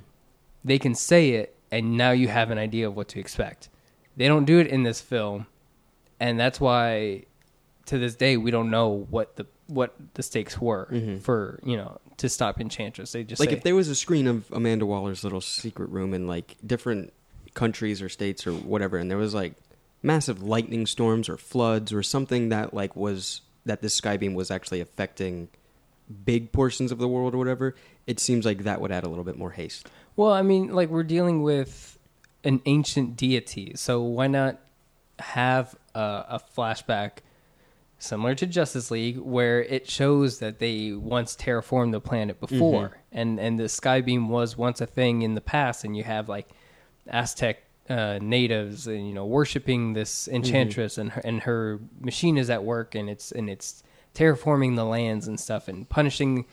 they 0.63 0.79
can 0.79 0.95
say 0.95 1.31
it 1.31 1.55
and 1.71 1.95
now 1.95 2.11
you 2.11 2.27
have 2.27 2.51
an 2.51 2.57
idea 2.57 2.87
of 2.87 2.95
what 2.95 3.07
to 3.09 3.19
expect. 3.19 3.69
They 4.17 4.27
don't 4.27 4.45
do 4.45 4.59
it 4.59 4.67
in 4.67 4.83
this 4.83 4.99
film, 4.99 5.47
and 6.19 6.39
that's 6.39 6.59
why 6.59 7.23
to 7.85 7.97
this 7.97 8.15
day 8.15 8.37
we 8.37 8.51
don't 8.51 8.69
know 8.69 9.07
what 9.09 9.37
the 9.37 9.47
what 9.67 9.95
the 10.15 10.23
stakes 10.23 10.59
were 10.59 10.89
mm-hmm. 10.91 11.19
for 11.19 11.59
you 11.63 11.77
know 11.77 11.99
to 12.17 12.27
stop 12.27 12.59
Enchantress. 12.59 13.13
They 13.13 13.23
just 13.23 13.39
Like 13.39 13.49
say, 13.49 13.55
if 13.55 13.63
there 13.63 13.75
was 13.75 13.87
a 13.87 13.95
screen 13.95 14.27
of 14.27 14.51
Amanda 14.51 14.85
Waller's 14.85 15.23
little 15.23 15.41
secret 15.41 15.89
room 15.89 16.13
in 16.13 16.27
like 16.27 16.57
different 16.65 17.13
countries 17.53 18.01
or 18.01 18.09
states 18.09 18.45
or 18.45 18.53
whatever, 18.53 18.97
and 18.97 19.09
there 19.09 19.17
was 19.17 19.33
like 19.33 19.53
massive 20.03 20.41
lightning 20.41 20.85
storms 20.85 21.29
or 21.29 21.37
floods 21.37 21.93
or 21.93 22.01
something 22.03 22.49
that 22.49 22.73
like 22.73 22.95
was 22.95 23.41
that 23.65 23.81
this 23.81 23.99
skybeam 23.99 24.33
was 24.33 24.49
actually 24.49 24.81
affecting 24.81 25.47
big 26.25 26.51
portions 26.51 26.91
of 26.91 26.97
the 26.97 27.07
world 27.07 27.33
or 27.33 27.37
whatever, 27.37 27.75
it 28.07 28.19
seems 28.19 28.45
like 28.45 28.63
that 28.63 28.81
would 28.81 28.91
add 28.91 29.03
a 29.03 29.09
little 29.09 29.23
bit 29.23 29.37
more 29.37 29.51
haste. 29.51 29.89
Well, 30.15 30.31
I 30.31 30.41
mean, 30.41 30.73
like 30.73 30.89
we're 30.89 31.03
dealing 31.03 31.41
with 31.41 31.97
an 32.43 32.61
ancient 32.65 33.15
deity, 33.15 33.73
so 33.75 34.01
why 34.01 34.27
not 34.27 34.59
have 35.19 35.75
a, 35.93 35.99
a 35.99 36.41
flashback 36.55 37.19
similar 37.99 38.33
to 38.35 38.47
Justice 38.47 38.89
League 38.89 39.19
where 39.19 39.61
it 39.63 39.87
shows 39.87 40.39
that 40.39 40.57
they 40.57 40.91
once 40.91 41.35
terraformed 41.35 41.91
the 41.91 42.01
planet 42.01 42.41
mm-hmm. 42.41 42.55
before, 42.55 42.97
and 43.11 43.39
and 43.39 43.59
the 43.59 43.65
skybeam 43.65 44.27
was 44.27 44.57
once 44.57 44.81
a 44.81 44.87
thing 44.87 45.21
in 45.21 45.35
the 45.35 45.41
past, 45.41 45.83
and 45.83 45.95
you 45.95 46.03
have 46.03 46.27
like 46.27 46.49
Aztec 47.07 47.63
uh, 47.89 48.19
natives 48.21 48.87
and 48.87 49.07
you 49.07 49.13
know 49.13 49.25
worshiping 49.25 49.93
this 49.93 50.27
enchantress, 50.27 50.97
and 50.97 51.11
her, 51.11 51.21
and 51.23 51.41
her 51.41 51.79
machine 51.99 52.37
is 52.37 52.49
at 52.49 52.63
work, 52.63 52.95
and 52.95 53.09
it's 53.09 53.31
and 53.31 53.49
it's 53.49 53.83
terraforming 54.13 54.75
the 54.75 54.85
lands 54.85 55.27
and 55.27 55.39
stuff, 55.39 55.67
and 55.67 55.87
punishing 55.89 56.45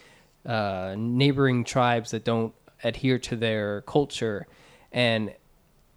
uh, 0.47 0.95
neighboring 0.97 1.65
tribes 1.65 2.11
that 2.11 2.25
don't 2.25 2.55
adhere 2.85 3.19
to 3.19 3.37
their 3.37 3.83
culture, 3.83 4.47
and 4.93 5.35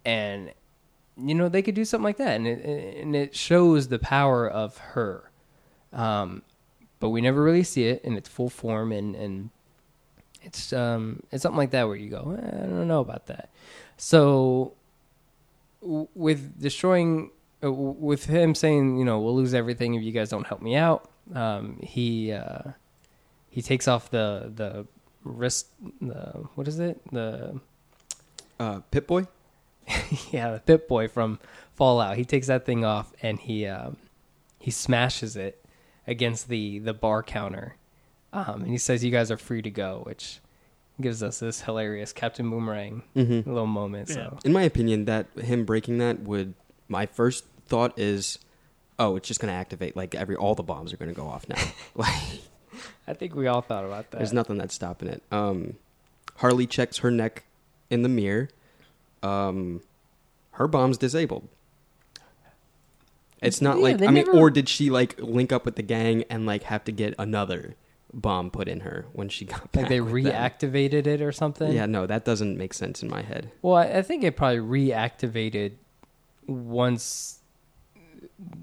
and 0.04 0.52
you 1.16 1.34
know 1.34 1.48
they 1.48 1.62
could 1.62 1.74
do 1.74 1.84
something 1.84 2.04
like 2.04 2.18
that, 2.18 2.36
and 2.36 2.46
it, 2.46 2.96
and 2.98 3.16
it 3.16 3.34
shows 3.34 3.88
the 3.88 3.98
power 3.98 4.48
of 4.48 4.78
her. 4.78 5.30
Um, 5.92 6.42
but 7.00 7.10
we 7.10 7.20
never 7.20 7.42
really 7.42 7.64
see 7.64 7.86
it 7.86 8.02
in 8.04 8.16
its 8.16 8.28
full 8.28 8.48
form, 8.48 8.92
and 8.92 9.16
and 9.16 9.50
it's 10.42 10.72
um 10.72 11.22
it's 11.30 11.42
something 11.42 11.58
like 11.58 11.70
that 11.70 11.86
where 11.86 11.96
you 11.96 12.10
go, 12.10 12.36
eh, 12.38 12.46
I 12.46 12.66
don't 12.66 12.88
know 12.88 13.00
about 13.00 13.26
that. 13.26 13.50
So 13.96 14.74
with 15.82 16.60
destroying, 16.60 17.30
uh, 17.62 17.72
with 17.72 18.26
him 18.26 18.54
saying, 18.54 18.98
you 18.98 19.04
know, 19.04 19.20
we'll 19.20 19.36
lose 19.36 19.54
everything 19.54 19.94
if 19.94 20.02
you 20.02 20.12
guys 20.12 20.30
don't 20.30 20.46
help 20.46 20.62
me 20.62 20.76
out. 20.76 21.10
Um, 21.34 21.78
he 21.82 22.32
uh, 22.32 22.72
he 23.50 23.62
takes 23.62 23.86
off 23.88 24.10
the 24.10 24.50
the 24.54 24.86
wrist, 25.24 25.68
the 26.00 26.46
what 26.54 26.66
is 26.68 26.78
it, 26.78 27.00
the 27.12 27.60
Uh, 28.58 28.80
Pip 28.90 29.06
Boy? 29.06 29.26
yeah, 30.30 30.52
the 30.52 30.60
Pip 30.60 30.86
Boy 30.88 31.08
from 31.08 31.38
Fallout. 31.74 32.16
He 32.16 32.24
takes 32.24 32.46
that 32.46 32.64
thing 32.64 32.84
off 32.84 33.12
and 33.22 33.38
he 33.40 33.66
um, 33.66 33.96
he 34.58 34.70
smashes 34.70 35.36
it 35.36 35.64
against 36.06 36.48
the 36.48 36.78
the 36.78 36.94
bar 36.94 37.22
counter, 37.22 37.76
um, 38.32 38.62
and 38.62 38.70
he 38.70 38.78
says, 38.78 39.04
"You 39.04 39.10
guys 39.10 39.30
are 39.30 39.36
free 39.36 39.62
to 39.62 39.70
go," 39.70 40.02
which 40.06 40.40
gives 41.02 41.22
us 41.22 41.40
this 41.40 41.60
hilarious 41.62 42.12
Captain 42.12 42.48
Boomerang 42.48 43.02
Mhm. 43.14 43.44
little 43.46 43.66
moment. 43.66 44.08
So 44.08 44.38
In 44.44 44.52
my 44.52 44.62
opinion, 44.62 45.04
that 45.04 45.26
him 45.38 45.64
breaking 45.64 45.98
that 45.98 46.20
would. 46.20 46.54
My 46.88 47.06
first 47.06 47.44
thought 47.66 47.98
is, 47.98 48.38
oh, 48.98 49.16
it's 49.16 49.28
just 49.28 49.40
going 49.40 49.52
to 49.52 49.56
activate. 49.58 49.96
Like 49.96 50.14
every 50.14 50.36
all 50.36 50.54
the 50.54 50.62
bombs 50.62 50.92
are 50.92 50.96
going 50.96 51.10
to 51.10 51.14
go 51.14 51.26
off 51.26 51.48
now. 51.48 51.62
like 51.94 52.40
I 53.06 53.12
think 53.14 53.34
we 53.34 53.46
all 53.46 53.60
thought 53.60 53.84
about 53.84 54.10
that. 54.12 54.18
there's 54.18 54.32
nothing 54.32 54.56
that's 54.58 54.74
stopping 54.74 55.08
it. 55.08 55.22
Um, 55.30 55.74
Harley 56.36 56.66
checks 56.66 56.98
her 56.98 57.10
neck 57.10 57.44
in 57.90 58.02
the 58.02 58.08
mirror. 58.08 58.48
Um, 59.22 59.82
her 60.52 60.66
bomb's 60.68 60.96
disabled. 60.98 61.48
It's 63.40 63.60
not 63.60 63.76
Yeah, 63.78 63.82
like 63.82 64.02
I 64.02 64.06
mean, 64.06 64.14
never- 64.26 64.32
or 64.32 64.50
did 64.50 64.68
she 64.68 64.88
like 64.90 65.18
link 65.20 65.52
up 65.52 65.64
with 65.64 65.76
the 65.76 65.82
gang 65.82 66.24
and 66.30 66.46
like 66.46 66.64
have 66.64 66.84
to 66.84 66.92
get 66.92 67.14
another 67.18 67.74
bomb 68.14 68.50
put 68.50 68.68
in 68.68 68.80
her 68.80 69.06
when 69.12 69.28
she 69.28 69.44
got 69.44 69.70
back? 69.72 69.82
like 69.84 69.88
they 69.88 70.00
with 70.00 70.24
them? 70.24 70.32
reactivated 70.32 71.06
it 71.06 71.20
or 71.22 71.32
something. 71.32 71.72
Yeah, 71.72 71.86
no, 71.86 72.06
that 72.06 72.24
doesn't 72.24 72.56
make 72.56 72.74
sense 72.74 73.02
in 73.02 73.08
my 73.08 73.22
head. 73.22 73.50
Well, 73.62 73.76
I 73.76 74.02
think 74.02 74.24
it 74.24 74.36
probably 74.36 74.58
reactivated 74.58 75.72
once 76.46 77.40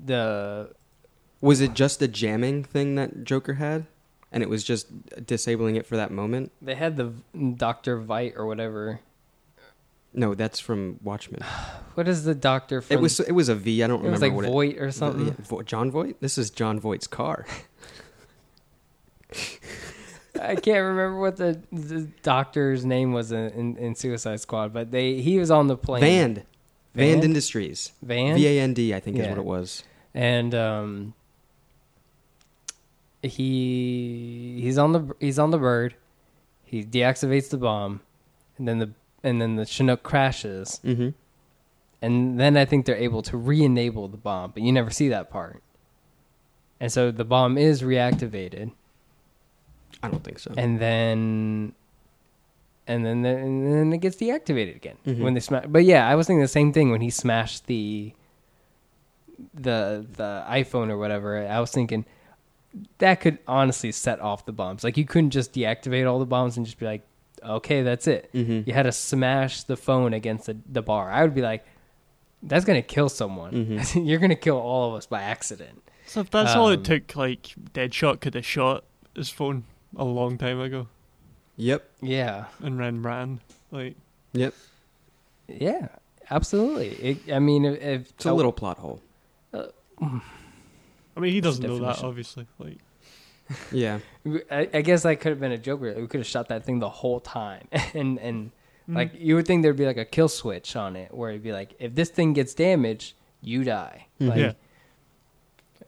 the 0.06 0.72
Was 1.42 1.62
it 1.62 1.74
just 1.74 2.02
a 2.02 2.08
jamming 2.08 2.64
thing 2.64 2.96
that 2.96 3.24
Joker 3.24 3.54
had, 3.54 3.86
and 4.32 4.44
it 4.44 4.50
was 4.50 4.64
just 4.64 4.88
disabling 5.26 5.76
it 5.76 5.86
for 5.86 5.96
that 5.98 6.12
moment? 6.12 6.52
they 6.62 6.76
had 6.76 6.98
the 6.98 7.14
Doctor 7.56 8.00
Veidt 8.00 8.36
or 8.36 8.46
whatever. 8.46 9.00
No, 10.12 10.34
that's 10.34 10.60
from 10.60 11.00
Watchmen. 11.04 11.42
What 11.96 12.08
is 12.08 12.24
the 12.24 12.36
Doctor 12.36 12.82
from? 12.82 12.96
it 12.96 13.02
was 13.02 13.20
it 13.20 13.34
was 13.34 13.50
a 13.50 13.56
V. 13.56 13.84
I 13.84 13.88
don't 13.88 13.98
remember. 13.98 14.08
It 14.08 14.12
was 14.12 14.22
like 14.22 14.34
what 14.34 14.46
it. 14.46 14.48
Voight 14.48 14.78
or 14.78 14.90
something. 14.90 15.36
Yeah, 15.52 15.62
Jon 15.66 15.92
Voight. 15.92 16.22
This 16.22 16.38
is 16.38 16.50
Jon 16.50 16.80
Voight's 16.80 17.08
car. 17.08 17.46
I 20.42 20.56
can't 20.56 20.86
remember 20.86 21.20
what 21.20 21.36
the, 21.38 21.60
the 21.72 22.08
doctor's 22.24 22.86
name 22.86 23.12
was 23.14 23.32
in, 23.32 23.50
in, 23.52 23.78
in 23.78 23.96
Suicide 23.96 24.40
Squad, 24.40 24.74
but 24.74 24.92
they 24.92 25.22
he 25.22 25.38
was 25.40 25.52
on 25.52 25.68
the 25.68 25.76
plane. 25.78 26.02
Vand. 26.02 26.36
Vand 26.96 27.12
Vand? 27.14 27.24
Industries. 27.24 27.92
Van? 28.02 28.36
V 28.36 28.48
A 28.48 28.62
N 28.62 28.74
D. 28.74 28.94
I 28.94 29.00
think 29.00 29.18
is 29.18 29.28
what 29.28 29.38
it 29.38 29.46
was. 29.46 29.84
and 30.14 30.56
um, 30.56 31.14
he 33.22 34.60
he's 34.62 34.78
on 34.78 34.92
the 34.94 35.16
he's 35.20 35.40
on 35.40 35.52
the 35.52 35.58
bird. 35.58 35.96
He 36.64 36.84
deactivates 36.84 37.50
the 37.50 37.58
bomb, 37.58 38.02
and 38.58 38.68
then 38.68 38.80
the 38.80 38.92
and 39.24 39.42
then 39.42 39.56
the 39.56 39.66
Chinook 39.66 40.04
crashes, 40.04 40.80
Mm-hmm. 40.86 41.10
and 42.02 42.40
then 42.40 42.56
I 42.56 42.64
think 42.66 42.86
they're 42.86 42.96
able 42.96 43.22
to 43.24 43.36
re-enable 43.38 44.08
the 44.08 44.18
bomb, 44.18 44.52
but 44.52 44.64
you 44.64 44.72
never 44.72 44.90
see 44.92 45.10
that 45.10 45.30
part. 45.30 45.62
And 46.80 46.90
so 46.92 47.12
the 47.12 47.26
bomb 47.26 47.58
is 47.58 47.82
reactivated, 47.82 48.72
I 50.04 50.08
don't 50.10 50.24
think 50.24 50.40
so. 50.40 50.54
and 50.58 50.80
then 50.80 51.74
and 52.88 53.06
then 53.06 53.22
the, 53.22 53.30
and 53.30 53.74
then 53.74 53.94
it 53.94 54.00
gets 54.00 54.16
deactivated 54.18 54.76
again 54.76 54.98
Mhm. 55.06 55.20
when 55.20 55.34
they 55.36 55.40
smash. 55.42 55.66
But 55.68 55.86
yeah, 55.86 56.08
I 56.10 56.16
was 56.16 56.26
thinking 56.28 56.42
the 56.42 56.48
same 56.48 56.74
thing 56.74 56.90
when 56.92 57.02
he 57.02 57.10
smashed 57.10 57.68
the 57.68 58.14
the 59.54 60.06
the 60.16 60.44
iPhone 60.50 60.90
or 60.90 60.98
whatever. 60.98 61.46
I 61.48 61.60
was 61.60 61.72
thinking 61.72 62.06
that 63.00 63.20
could 63.22 63.40
honestly 63.48 63.92
set 63.92 64.20
off 64.20 64.46
the 64.46 64.52
bombs. 64.52 64.84
Like 64.84 64.98
you 64.98 65.06
couldn't 65.06 65.32
just 65.32 65.54
deactivate 65.54 66.10
all 66.10 66.20
the 66.20 66.26
bombs 66.26 66.56
and 66.58 66.66
just 66.66 66.78
be 66.78 66.86
like, 66.86 67.02
okay, 67.44 67.82
that's 67.82 68.08
it. 68.08 68.30
Mhm. 68.34 68.68
You 68.68 68.74
had 68.74 68.84
to 68.84 68.92
smash 68.92 69.64
the 69.64 69.76
phone 69.78 70.14
against 70.14 70.46
the, 70.46 70.58
the 70.72 70.82
bar. 70.82 71.10
I 71.10 71.24
would 71.24 71.34
be 71.34 71.42
like, 71.42 71.66
that's 72.44 72.66
gonna 72.66 72.82
kill 72.82 73.10
someone. 73.10 73.52
Mhm. 73.54 74.06
You're 74.08 74.20
gonna 74.20 74.36
kill 74.36 74.58
all 74.58 74.90
of 74.90 74.96
us 74.96 75.06
by 75.06 75.22
accident. 75.22 75.82
So 76.06 76.22
if 76.22 76.30
that's 76.30 76.56
all 76.56 76.68
Um, 76.68 76.74
it 76.74 76.84
took, 76.84 77.16
like 77.16 77.54
Deadshot 77.74 78.20
could 78.20 78.34
have 78.36 78.46
shot 78.46 78.84
his 79.16 79.30
phone 79.30 79.64
a 79.96 80.04
long 80.06 80.38
time 80.38 80.60
ago 80.60 80.88
Yep. 81.58 81.90
Yeah. 82.02 82.46
and 82.62 82.78
ran 82.80 83.02
ran. 83.02 83.40
Like 83.72 83.96
Yep. 84.34 84.54
Yeah, 85.48 85.88
absolutely. 86.30 86.90
It, 86.90 87.34
I 87.34 87.40
mean, 87.40 87.66
if, 87.66 87.82
if 87.82 88.10
It's 88.12 88.26
a 88.26 88.34
little 88.34 88.52
plot 88.54 88.78
hole. 88.78 89.02
I 89.54 91.20
mean 91.20 91.34
he 91.34 91.42
doesn't 91.42 91.66
know 91.66 91.80
that 91.80 92.04
obviously. 92.04 92.48
Like 92.60 92.78
Yeah. 93.72 94.00
I, 94.52 94.70
I 94.74 94.82
guess 94.82 95.04
that 95.04 95.16
could 95.20 95.32
have 95.32 95.40
been 95.40 95.52
a 95.52 95.58
joke. 95.58 95.82
where 95.82 95.94
We 96.00 96.08
could 96.08 96.20
have 96.20 96.28
shot 96.28 96.50
that 96.50 96.64
thing 96.66 96.80
the 96.80 96.90
whole 96.90 97.20
time, 97.20 97.68
and 97.94 98.20
and 98.20 98.52
Mm. 98.90 98.96
like 98.96 99.12
you 99.20 99.36
would 99.36 99.46
think 99.46 99.62
there'd 99.62 99.76
be 99.78 99.86
like 99.86 99.98
a 99.98 100.06
kill 100.06 100.28
switch 100.28 100.76
on 100.76 100.96
it, 100.96 101.14
where 101.14 101.30
it'd 101.30 101.44
be 101.44 101.52
like, 101.54 101.76
if 101.78 101.94
this 101.94 102.10
thing 102.10 102.34
gets 102.34 102.56
damaged, 102.56 103.14
you 103.40 103.64
die. 103.64 104.08
Mhm. 104.20 104.30
Like, 104.30 104.56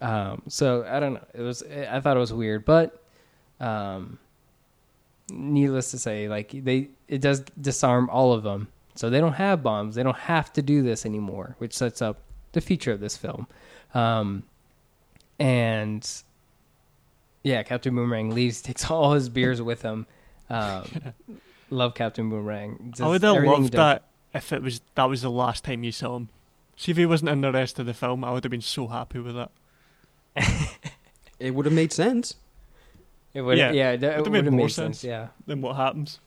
Yeah. 0.02 0.30
Um. 0.32 0.44
So 0.48 0.86
I 0.88 1.00
don't 1.00 1.14
know. 1.16 1.26
It 1.34 1.42
was. 1.42 1.64
I 1.64 2.00
thought 2.00 2.16
it 2.16 2.20
was 2.20 2.32
weird, 2.32 2.64
but 2.64 3.01
um, 3.62 4.20
needless 5.30 5.92
to 5.92 6.00
say, 6.00 6.28
like 6.28 6.52
they 6.52 6.90
it 7.08 7.22
does 7.22 7.42
disarm 7.60 8.10
all 8.10 8.34
of 8.34 8.44
them, 8.44 8.68
so 8.96 9.10
they 9.10 9.20
don't 9.20 9.34
have 9.34 9.64
bombs. 9.64 9.96
They 9.96 10.04
don't 10.04 10.18
have 10.18 10.52
to 10.54 10.62
do 10.62 10.82
this 10.82 11.06
anymore, 11.06 11.56
which 11.60 11.74
sets 11.74 12.02
up 12.02 12.22
the 12.52 12.62
future 12.62 12.92
of 12.92 13.00
this 13.00 13.16
film. 13.16 13.48
Um, 13.94 14.44
and 15.40 16.08
yeah, 17.44 17.64
Captain 17.64 17.96
Boomerang 17.96 18.32
leaves, 18.32 18.62
takes 18.64 18.90
all 18.90 19.14
his 19.14 19.30
beers 19.30 19.62
with 19.62 19.84
him. 19.84 20.08
Um, 20.50 21.14
love 21.70 21.94
Captain 21.94 22.30
Boomerang. 22.30 22.94
I 23.00 23.08
would 23.08 23.24
have 23.24 23.44
loved 23.44 23.74
that 23.74 24.04
if 24.34 24.52
it 24.52 24.62
was 24.62 24.82
that 24.96 25.06
was 25.06 25.22
the 25.22 25.32
last 25.32 25.64
time 25.64 25.84
you 25.84 25.92
saw 25.92 26.18
him. 26.18 26.30
See 26.76 26.92
if 26.92 26.98
he 26.98 27.06
wasn't 27.06 27.30
in 27.30 27.42
the 27.42 27.52
rest 27.52 27.78
of 27.78 27.86
the 27.86 27.94
film, 27.94 28.24
I 28.24 28.32
would 28.32 28.44
have 28.44 28.52
been 28.52 28.60
so 28.62 28.88
happy 28.88 29.20
with 29.20 29.36
that. 29.36 29.52
It 31.42 31.56
would 31.56 31.66
have 31.66 31.74
made 31.74 31.92
sense. 31.92 32.36
It 33.34 33.42
would, 33.42 33.58
Yeah, 33.58 33.72
yeah, 33.72 33.96
that 33.96 34.18
would've 34.18 34.26
would 34.26 34.32
made 34.34 34.46
have 34.46 34.54
more 34.54 34.70
sense. 34.70 35.00
sense. 35.00 35.04
Yeah, 35.10 35.28
Then 35.46 35.62
what 35.62 35.76
happens? 35.76 36.20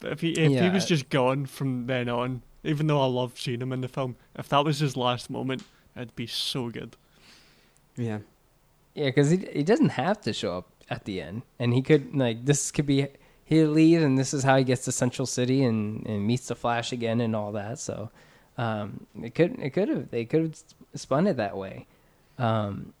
But 0.00 0.12
if 0.12 0.20
he 0.20 0.30
if 0.32 0.62
he 0.62 0.68
was 0.70 0.84
just 0.86 1.08
gone 1.08 1.46
from 1.46 1.86
then 1.86 2.08
on, 2.08 2.42
even 2.62 2.86
though 2.86 3.00
I 3.02 3.06
love 3.06 3.38
seeing 3.38 3.60
him 3.60 3.72
in 3.72 3.80
the 3.80 3.88
film, 3.88 4.16
if 4.36 4.48
that 4.50 4.64
was 4.64 4.78
his 4.78 4.96
last 4.96 5.28
moment, 5.28 5.64
it'd 5.96 6.14
be 6.14 6.26
so 6.28 6.70
good. 6.70 6.96
Yeah. 7.96 8.18
yeah, 8.94 9.06
because 9.06 9.30
he 9.30 9.38
he 9.52 9.64
doesn't 9.64 9.90
have 9.90 10.20
to 10.20 10.32
show 10.32 10.58
up 10.58 10.68
at 10.88 11.04
the 11.04 11.20
end, 11.20 11.42
and 11.58 11.74
he 11.74 11.82
could 11.82 12.14
like 12.14 12.44
this 12.44 12.70
could 12.70 12.86
be 12.86 13.08
he 13.44 13.64
leaves, 13.64 14.04
and 14.04 14.16
this 14.16 14.32
is 14.32 14.44
how 14.44 14.56
he 14.56 14.62
gets 14.62 14.84
to 14.84 14.92
Central 14.92 15.26
City 15.26 15.64
and, 15.64 16.06
and 16.06 16.24
meets 16.24 16.46
the 16.46 16.54
Flash 16.54 16.92
again 16.92 17.20
and 17.20 17.34
all 17.34 17.50
that. 17.52 17.80
So 17.80 18.10
um, 18.56 19.06
it 19.20 19.34
could 19.34 19.58
it 19.58 19.70
could 19.70 19.88
have 19.88 20.10
they 20.10 20.24
could 20.24 20.42
have 20.42 20.62
spun 20.94 21.26
it 21.26 21.38
that 21.38 21.56
way. 21.56 21.86
Um, 22.38 22.92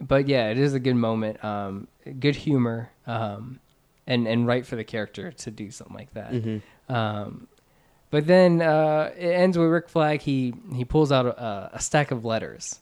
but 0.00 0.28
yeah, 0.28 0.50
it 0.50 0.58
is 0.58 0.74
a 0.74 0.80
good 0.80 0.94
moment. 0.96 1.42
Um, 1.44 1.88
good 2.20 2.36
humor, 2.36 2.90
um, 3.06 3.60
and 4.06 4.26
and 4.28 4.46
right 4.46 4.64
for 4.66 4.76
the 4.76 4.84
character 4.84 5.32
to 5.32 5.50
do 5.50 5.70
something 5.70 5.96
like 5.96 6.12
that. 6.14 6.32
hmm 6.32 6.58
Um, 6.88 7.48
but 8.10 8.26
then 8.26 8.62
uh, 8.62 9.10
it 9.16 9.28
ends 9.32 9.58
with 9.58 9.68
Rick 9.68 9.88
Flag. 9.88 10.20
He 10.22 10.54
he 10.74 10.84
pulls 10.84 11.10
out 11.12 11.26
a, 11.26 11.70
a 11.74 11.80
stack 11.80 12.10
of 12.10 12.24
letters 12.24 12.80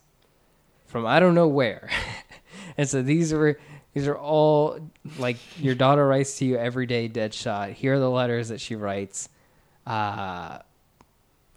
from 0.86 1.06
I 1.06 1.18
don't 1.20 1.34
know 1.34 1.48
where, 1.48 1.88
and 2.76 2.88
so 2.88 3.00
these 3.02 3.32
are 3.32 3.58
these 3.94 4.06
are 4.08 4.16
all 4.18 4.78
like 5.18 5.36
your 5.58 5.74
daughter 5.74 6.06
writes 6.06 6.38
to 6.38 6.44
you 6.44 6.56
every 6.56 6.86
day. 6.86 7.08
Deadshot. 7.08 7.72
Here 7.72 7.94
are 7.94 7.98
the 7.98 8.10
letters 8.10 8.48
that 8.48 8.60
she 8.60 8.74
writes. 8.76 9.28
Uh, 9.86 10.58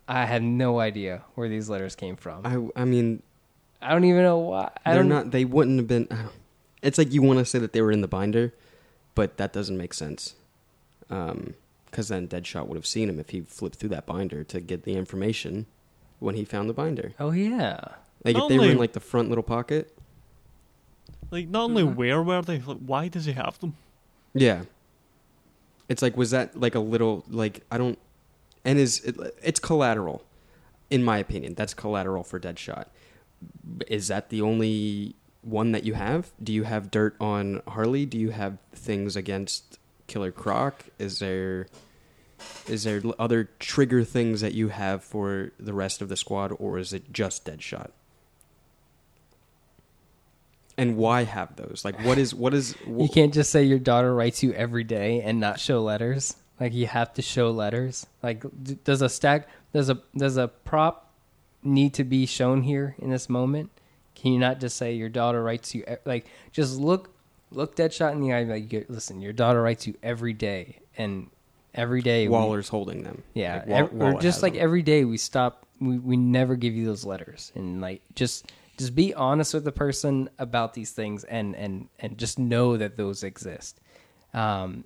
I 0.07 0.25
have 0.25 0.41
no 0.41 0.79
idea 0.79 1.23
where 1.35 1.49
these 1.49 1.69
letters 1.69 1.95
came 1.95 2.15
from. 2.15 2.71
I 2.75 2.81
I 2.81 2.85
mean, 2.85 3.21
I 3.81 3.91
don't 3.93 4.03
even 4.05 4.23
know 4.23 4.37
why. 4.39 4.71
I 4.85 4.93
they're 4.93 5.03
don't 5.03 5.09
not. 5.09 5.31
They 5.31 5.45
wouldn't 5.45 5.77
have 5.77 5.87
been. 5.87 6.07
It's 6.81 6.97
like 6.97 7.11
you 7.11 7.21
want 7.21 7.39
to 7.39 7.45
say 7.45 7.59
that 7.59 7.73
they 7.73 7.81
were 7.81 7.91
in 7.91 8.01
the 8.01 8.07
binder, 8.07 8.53
but 9.15 9.37
that 9.37 9.51
doesn't 9.53 9.77
make 9.77 9.93
sense. 9.93 10.35
Um, 11.09 11.55
because 11.85 12.09
then 12.09 12.27
Deadshot 12.27 12.67
would 12.67 12.75
have 12.75 12.85
seen 12.85 13.09
him 13.09 13.19
if 13.19 13.29
he 13.29 13.41
flipped 13.41 13.77
through 13.77 13.89
that 13.89 14.05
binder 14.05 14.43
to 14.43 14.59
get 14.59 14.83
the 14.83 14.93
information 14.93 15.65
when 16.19 16.35
he 16.35 16.43
found 16.45 16.69
the 16.69 16.73
binder. 16.73 17.13
Oh 17.19 17.31
yeah. 17.31 17.79
Like 18.23 18.35
if 18.35 18.39
Not 18.41 18.49
they 18.49 18.57
were 18.57 18.63
in 18.65 18.69
only- 18.71 18.79
like 18.79 18.93
the 18.93 18.99
front 18.99 19.29
little 19.29 19.43
pocket. 19.43 19.97
Like 21.31 21.47
not 21.47 21.63
only 21.65 21.83
Mhm. 21.83 21.95
where 21.95 22.21
were 22.21 22.41
they, 22.41 22.59
like 22.59 22.77
why 22.79 23.07
does 23.07 23.25
he 23.25 23.33
have 23.33 23.57
them? 23.59 23.75
Yeah. 24.33 24.63
It's 25.89 26.01
like 26.01 26.15
was 26.17 26.31
that 26.31 26.59
like 26.59 26.75
a 26.75 26.79
little 26.79 27.23
like 27.29 27.63
I 27.71 27.77
don't 27.77 27.97
and 28.65 28.77
is 28.77 28.99
it, 29.03 29.15
it's 29.41 29.59
collateral 29.59 30.23
in 30.89 31.03
my 31.03 31.17
opinion. 31.17 31.53
That's 31.55 31.73
collateral 31.73 32.23
for 32.23 32.39
Deadshot. 32.39 32.85
Is 33.87 34.07
that 34.07 34.29
the 34.29 34.41
only 34.41 35.15
one 35.41 35.71
that 35.71 35.83
you 35.83 35.93
have? 35.93 36.31
Do 36.43 36.51
you 36.53 36.63
have 36.63 36.91
dirt 36.91 37.15
on 37.19 37.61
Harley? 37.67 38.05
Do 38.05 38.17
you 38.17 38.31
have 38.31 38.57
things 38.73 39.15
against 39.15 39.79
Killer 40.07 40.31
Croc? 40.31 40.83
Is 40.99 41.19
there 41.19 41.67
is 42.67 42.83
there 42.83 43.01
other 43.17 43.49
trigger 43.59 44.03
things 44.03 44.41
that 44.41 44.53
you 44.53 44.67
have 44.67 45.03
for 45.03 45.51
the 45.59 45.73
rest 45.73 46.01
of 46.01 46.09
the 46.09 46.17
squad 46.17 46.53
or 46.59 46.77
is 46.77 46.93
it 46.93 47.11
just 47.11 47.45
Deadshot? 47.45 47.89
And 50.77 50.95
why 50.97 51.23
have 51.23 51.55
those? 51.55 51.81
Like 51.83 51.99
what 52.03 52.17
is 52.17 52.35
what 52.35 52.53
is 52.53 52.75
You 52.87 53.09
can't 53.09 53.33
just 53.33 53.49
say 53.49 53.63
your 53.63 53.79
daughter 53.79 54.13
writes 54.13 54.43
you 54.43 54.53
every 54.53 54.83
day 54.83 55.21
and 55.21 55.39
not 55.39 55.59
show 55.59 55.81
letters. 55.81 56.35
Like 56.59 56.73
you 56.73 56.87
have 56.87 57.13
to 57.13 57.21
show 57.21 57.51
letters. 57.51 58.05
Like 58.21 58.43
does 58.83 59.01
a 59.01 59.09
stack 59.09 59.47
does 59.73 59.89
a 59.89 60.01
does 60.15 60.37
a 60.37 60.47
prop 60.47 61.06
need 61.67 61.93
to 61.95 62.03
be 62.03 62.25
shown 62.25 62.63
here 62.63 62.95
in 62.99 63.09
this 63.09 63.29
moment? 63.29 63.69
Can 64.15 64.33
you 64.33 64.39
not 64.39 64.59
just 64.59 64.77
say 64.77 64.93
your 64.93 65.09
daughter 65.09 65.43
writes 65.43 65.75
you 65.75 65.83
like 66.05 66.25
just 66.51 66.77
look 66.79 67.09
look 67.51 67.75
Deadshot 67.75 68.11
in 68.13 68.21
the 68.21 68.33
eye 68.33 68.43
like 68.43 68.71
you- 68.73 68.85
listen, 68.89 69.21
your 69.21 69.33
daughter 69.33 69.61
writes 69.61 69.85
you 69.87 69.93
every 70.01 70.33
day 70.33 70.79
and 70.97 71.29
every 71.75 72.01
day 72.01 72.27
we- 72.27 72.31
Waller's 72.33 72.69
holding 72.69 73.03
them. 73.03 73.23
yeah, 73.35 73.57
Like, 73.57 73.67
Wa- 73.67 73.77
ev- 73.77 74.15
or 74.17 74.19
just 74.21 74.41
like 74.41 74.53
them. 74.53 74.63
every 74.63 74.81
day 74.81 75.05
we 75.05 75.17
stop. 75.17 75.65
We 75.79 75.99
we 75.99 76.17
never 76.17 76.55
give 76.55 76.73
you 76.73 76.85
those 76.85 77.05
letters, 77.05 77.51
and 77.53 77.79
like 77.79 78.01
just 78.15 78.51
just 78.79 78.95
be 78.95 79.13
honest 79.13 79.53
with 79.53 79.63
the 79.63 79.71
person 79.71 80.27
about 80.39 80.73
these 80.73 80.91
things, 80.91 81.23
and 81.25 81.55
and 81.55 81.87
and 81.99 82.17
just 82.17 82.39
know 82.39 82.77
that 82.77 82.97
those 82.97 83.23
exist, 83.23 83.79
um, 84.33 84.85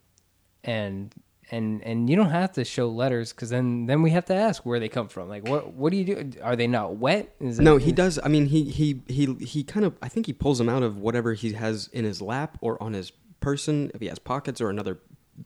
and 0.65 1.13
and 1.51 1.83
and 1.83 2.09
you 2.09 2.15
don't 2.15 2.29
have 2.29 2.53
to 2.53 2.63
show 2.63 2.89
letters 2.89 3.33
because 3.33 3.49
then 3.49 3.85
then 3.85 4.01
we 4.01 4.11
have 4.11 4.25
to 4.25 4.33
ask 4.33 4.65
where 4.65 4.79
they 4.79 4.89
come 4.89 5.07
from. 5.09 5.27
Like 5.29 5.45
what 5.47 5.73
what 5.73 5.91
do 5.91 5.97
you 5.97 6.05
do? 6.05 6.31
Are 6.41 6.55
they 6.55 6.67
not 6.67 6.95
wet? 6.95 7.35
Is 7.39 7.59
it- 7.59 7.63
No, 7.63 7.77
he 7.77 7.91
does. 7.91 8.17
I 8.23 8.27
mean, 8.29 8.45
he 8.47 8.63
he 8.63 9.01
he 9.07 9.33
he 9.35 9.63
kind 9.63 9.85
of. 9.85 9.95
I 10.01 10.07
think 10.07 10.25
he 10.25 10.33
pulls 10.33 10.57
them 10.57 10.69
out 10.69 10.81
of 10.83 10.97
whatever 10.97 11.33
he 11.33 11.53
has 11.53 11.89
in 11.93 12.05
his 12.05 12.21
lap 12.21 12.57
or 12.61 12.81
on 12.81 12.93
his 12.93 13.11
person, 13.41 13.91
if 13.93 14.01
he 14.01 14.07
has 14.07 14.17
pockets 14.19 14.61
or 14.61 14.69
another 14.69 14.99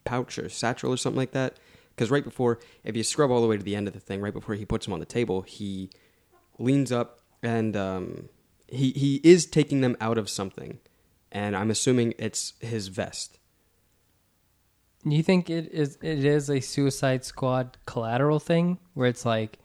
pouch 0.04 0.38
or 0.38 0.48
satchel 0.48 0.92
or 0.92 0.96
something 0.96 1.18
like 1.18 1.32
that. 1.32 1.58
Because 1.94 2.10
right 2.10 2.24
before, 2.24 2.58
if 2.84 2.94
you 2.94 3.02
scrub 3.02 3.30
all 3.30 3.40
the 3.40 3.46
way 3.48 3.56
to 3.56 3.62
the 3.62 3.74
end 3.74 3.88
of 3.88 3.94
the 3.94 4.00
thing, 4.00 4.20
right 4.20 4.32
before 4.34 4.54
he 4.54 4.66
puts 4.66 4.84
them 4.86 4.92
on 4.92 5.00
the 5.00 5.06
table, 5.06 5.40
he 5.42 5.88
leans 6.58 6.92
up 6.92 7.20
and 7.42 7.74
um, 7.76 8.28
he 8.68 8.90
he 8.92 9.20
is 9.24 9.46
taking 9.46 9.80
them 9.80 9.96
out 10.00 10.18
of 10.18 10.28
something, 10.28 10.78
and 11.32 11.56
I'm 11.56 11.70
assuming 11.70 12.12
it's 12.18 12.52
his 12.60 12.88
vest. 12.88 13.38
Do 15.08 15.14
you 15.14 15.22
think 15.22 15.48
it 15.50 15.72
is 15.72 15.98
it 16.02 16.24
is 16.24 16.50
a 16.50 16.60
Suicide 16.60 17.24
Squad 17.24 17.76
collateral 17.86 18.40
thing 18.40 18.78
where 18.94 19.08
it's 19.08 19.24
like 19.24 19.58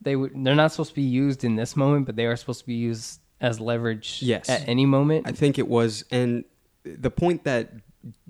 they 0.00 0.16
would 0.16 0.32
they're 0.44 0.54
not 0.54 0.72
supposed 0.72 0.90
to 0.90 0.96
be 0.96 1.02
used 1.02 1.44
in 1.44 1.56
this 1.56 1.76
moment, 1.76 2.06
but 2.06 2.16
they 2.16 2.26
are 2.26 2.34
supposed 2.36 2.60
to 2.60 2.66
be 2.66 2.74
used 2.74 3.20
as 3.40 3.60
leverage 3.60 4.20
Yes. 4.22 4.48
at 4.48 4.68
any 4.68 4.86
moment. 4.86 5.28
I 5.28 5.32
think 5.32 5.58
it 5.58 5.68
was, 5.68 6.04
and 6.10 6.44
the 6.84 7.10
point 7.10 7.44
that 7.44 7.72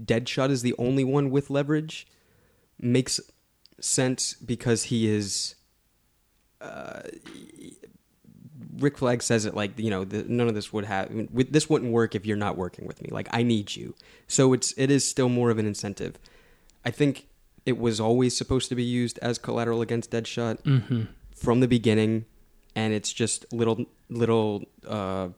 Deadshot 0.02 0.50
is 0.50 0.62
the 0.62 0.74
only 0.78 1.04
one 1.04 1.30
with 1.30 1.48
leverage 1.48 2.06
makes 2.78 3.20
sense 3.80 4.34
because 4.34 4.84
he 4.84 5.08
is. 5.08 5.54
Uh, 6.60 7.02
Rick 8.78 8.98
Flag 8.98 9.22
says 9.22 9.46
it 9.46 9.54
like 9.54 9.78
you 9.78 9.90
know 9.90 10.04
the, 10.04 10.24
none 10.24 10.48
of 10.48 10.54
this 10.54 10.72
would 10.72 10.84
have 10.84 11.10
this 11.32 11.68
wouldn't 11.68 11.92
work 11.92 12.14
if 12.14 12.26
you're 12.26 12.36
not 12.36 12.56
working 12.56 12.86
with 12.86 13.02
me. 13.02 13.08
Like 13.10 13.28
I 13.30 13.42
need 13.42 13.76
you, 13.76 13.94
so 14.26 14.52
it's 14.52 14.74
it 14.76 14.90
is 14.90 15.08
still 15.08 15.28
more 15.28 15.50
of 15.50 15.58
an 15.58 15.66
incentive. 15.66 16.18
I 16.84 16.90
think 16.90 17.26
it 17.64 17.78
was 17.78 18.00
always 18.00 18.36
supposed 18.36 18.68
to 18.68 18.74
be 18.74 18.84
used 18.84 19.18
as 19.20 19.38
collateral 19.38 19.82
against 19.82 20.10
Deadshot 20.10 20.62
mm-hmm. 20.62 21.02
from 21.34 21.60
the 21.60 21.68
beginning, 21.68 22.24
and 22.74 22.92
it's 22.92 23.12
just 23.12 23.52
little 23.52 23.86
little 24.08 24.64
uh, 24.86 25.28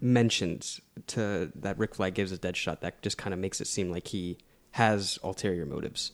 mentions 0.00 0.80
to 1.08 1.52
that 1.54 1.78
Rick 1.78 1.94
Flag 1.94 2.14
gives 2.14 2.32
a 2.32 2.38
Deadshot 2.38 2.80
that 2.80 3.02
just 3.02 3.18
kind 3.18 3.32
of 3.32 3.40
makes 3.40 3.60
it 3.60 3.66
seem 3.66 3.90
like 3.90 4.08
he 4.08 4.38
has 4.72 5.18
ulterior 5.22 5.64
motives 5.64 6.12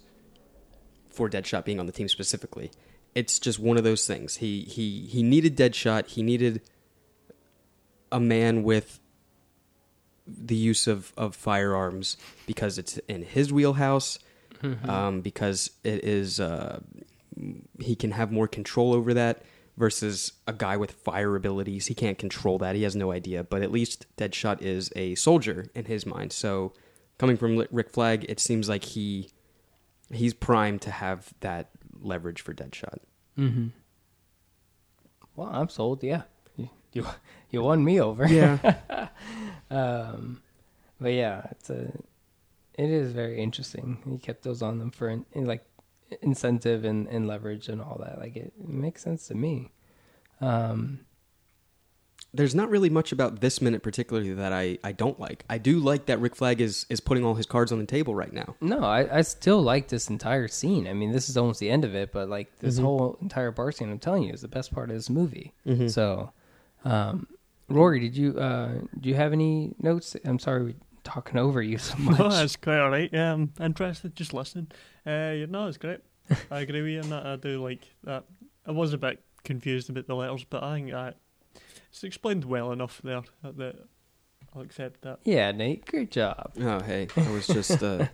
for 1.10 1.28
Deadshot 1.28 1.64
being 1.64 1.80
on 1.80 1.86
the 1.86 1.92
team 1.92 2.08
specifically. 2.08 2.70
It's 3.14 3.38
just 3.38 3.58
one 3.58 3.76
of 3.76 3.84
those 3.84 4.06
things. 4.06 4.36
He 4.36 4.62
he 4.62 5.06
he 5.06 5.22
needed 5.22 5.56
Deadshot. 5.56 6.08
He 6.08 6.22
needed 6.22 6.62
a 8.10 8.20
man 8.20 8.62
with 8.62 9.00
the 10.26 10.54
use 10.54 10.86
of, 10.86 11.12
of 11.16 11.34
firearms 11.34 12.16
because 12.46 12.78
it's 12.78 12.98
in 13.08 13.22
his 13.22 13.52
wheelhouse. 13.52 14.18
Um, 14.88 15.22
because 15.22 15.72
it 15.82 16.04
is 16.04 16.38
uh, 16.38 16.78
he 17.80 17.96
can 17.96 18.12
have 18.12 18.30
more 18.30 18.46
control 18.46 18.94
over 18.94 19.12
that 19.12 19.42
versus 19.76 20.32
a 20.46 20.52
guy 20.52 20.76
with 20.76 20.92
fire 20.92 21.34
abilities. 21.34 21.86
He 21.86 21.94
can't 21.94 22.16
control 22.16 22.58
that. 22.58 22.76
He 22.76 22.84
has 22.84 22.94
no 22.94 23.10
idea. 23.10 23.42
But 23.42 23.62
at 23.62 23.72
least 23.72 24.06
Deadshot 24.16 24.62
is 24.62 24.92
a 24.94 25.16
soldier 25.16 25.66
in 25.74 25.86
his 25.86 26.06
mind. 26.06 26.32
So 26.32 26.72
coming 27.18 27.36
from 27.36 27.66
Rick 27.72 27.90
Flag, 27.90 28.24
it 28.28 28.38
seems 28.38 28.68
like 28.68 28.84
he 28.84 29.30
he's 30.12 30.34
primed 30.34 30.82
to 30.82 30.90
have 30.90 31.32
that 31.40 31.70
leverage 32.02 32.40
for 32.40 32.52
Deadshot. 32.54 32.98
Mm-hmm. 33.38 33.68
Well, 35.36 35.48
I'm 35.50 35.68
sold. 35.68 36.02
Yeah, 36.02 36.22
you 36.56 36.68
you, 36.92 37.06
you 37.50 37.62
won 37.62 37.84
me 37.84 38.00
over. 38.00 38.26
Yeah. 38.26 39.08
Um, 39.70 40.42
but 41.00 41.14
yeah, 41.14 41.46
it's 41.50 41.70
a 41.70 41.90
it 42.74 42.90
is 42.90 43.12
very 43.12 43.40
interesting. 43.40 44.02
He 44.08 44.18
kept 44.18 44.42
those 44.42 44.60
on 44.60 44.78
them 44.78 44.90
for 44.90 45.08
in, 45.08 45.24
in 45.32 45.46
like 45.46 45.64
incentive 46.20 46.84
and, 46.84 47.08
and 47.08 47.26
leverage 47.26 47.68
and 47.68 47.80
all 47.80 47.98
that. 48.04 48.18
Like 48.18 48.36
it, 48.36 48.52
it 48.60 48.68
makes 48.68 49.02
sense 49.02 49.26
to 49.28 49.34
me. 49.34 49.72
Um, 50.42 51.00
There's 52.34 52.54
not 52.54 52.70
really 52.70 52.88
much 52.88 53.12
about 53.12 53.40
this 53.40 53.60
minute 53.60 53.82
particularly 53.82 54.32
that 54.32 54.52
I, 54.52 54.78
I 54.82 54.92
don't 54.92 55.20
like. 55.20 55.44
I 55.50 55.58
do 55.58 55.78
like 55.78 56.06
that 56.06 56.18
Rick 56.18 56.34
Flag 56.34 56.60
is, 56.62 56.86
is 56.88 56.98
putting 57.00 57.24
all 57.24 57.34
his 57.34 57.44
cards 57.44 57.72
on 57.72 57.78
the 57.78 57.84
table 57.86 58.14
right 58.14 58.32
now. 58.32 58.56
no, 58.60 58.80
I, 58.84 59.18
I 59.18 59.22
still 59.22 59.60
like 59.62 59.88
this 59.88 60.08
entire 60.08 60.48
scene. 60.48 60.86
I 60.86 60.94
mean, 60.94 61.12
this 61.12 61.28
is 61.28 61.36
almost 61.36 61.60
the 61.60 61.68
end 61.70 61.84
of 61.84 61.94
it, 61.94 62.10
but 62.10 62.28
like 62.30 62.58
this 62.60 62.78
whole 62.78 63.18
entire 63.20 63.50
bar 63.50 63.70
scene, 63.70 63.90
I'm 63.90 63.98
telling 63.98 64.22
you, 64.22 64.32
is 64.32 64.40
the 64.40 64.48
best 64.48 64.72
part 64.72 64.88
of 64.88 64.96
this 64.96 65.10
movie. 65.10 65.52
So, 65.88 66.32
um, 66.84 67.26
Rory, 67.68 68.00
did 68.00 68.16
you 68.16 68.38
uh, 68.38 68.72
do 69.00 69.08
you 69.08 69.14
have 69.14 69.32
any 69.32 69.74
notes? 69.78 70.16
I'm 70.24 70.38
sorry, 70.38 70.62
we're 70.62 70.74
talking 71.04 71.38
over 71.38 71.62
you 71.62 71.78
so 71.78 71.96
much. 71.98 72.18
No, 72.18 72.28
that's 72.30 72.56
quite 72.56 72.78
all 72.80 72.90
right. 72.90 73.10
Yeah, 73.12 73.32
I'm 73.34 73.52
interested. 73.60 74.16
Just 74.16 74.32
listening. 74.34 74.68
Uh, 75.06 75.36
yeah, 75.36 75.46
no, 75.48 75.66
it's 75.68 75.76
great. 75.78 76.00
I 76.50 76.60
agree 76.60 76.80
with 76.82 76.90
you 76.92 77.00
on 77.00 77.10
that. 77.10 77.26
I 77.26 77.36
do 77.36 77.62
like 77.62 77.86
that. 78.04 78.24
I 78.66 78.72
was 78.72 78.92
a 78.92 78.98
bit 78.98 79.22
confused 79.44 79.90
about 79.90 80.06
the 80.06 80.14
letters, 80.14 80.44
but 80.48 80.62
I 80.62 80.74
think 80.74 80.92
I, 80.92 81.12
it's 81.92 82.04
explained 82.04 82.44
well 82.44 82.72
enough 82.72 83.00
there 83.04 83.22
that, 83.42 83.56
that 83.58 83.76
I'll 84.54 84.62
accept 84.62 85.02
that. 85.02 85.20
yeah, 85.24 85.52
Nate, 85.52 85.86
great 85.86 86.10
job. 86.10 86.52
Oh, 86.60 86.80
hey, 86.80 87.06
I 87.16 87.30
was 87.30 87.46
just 87.46 87.82
uh, 87.82 88.06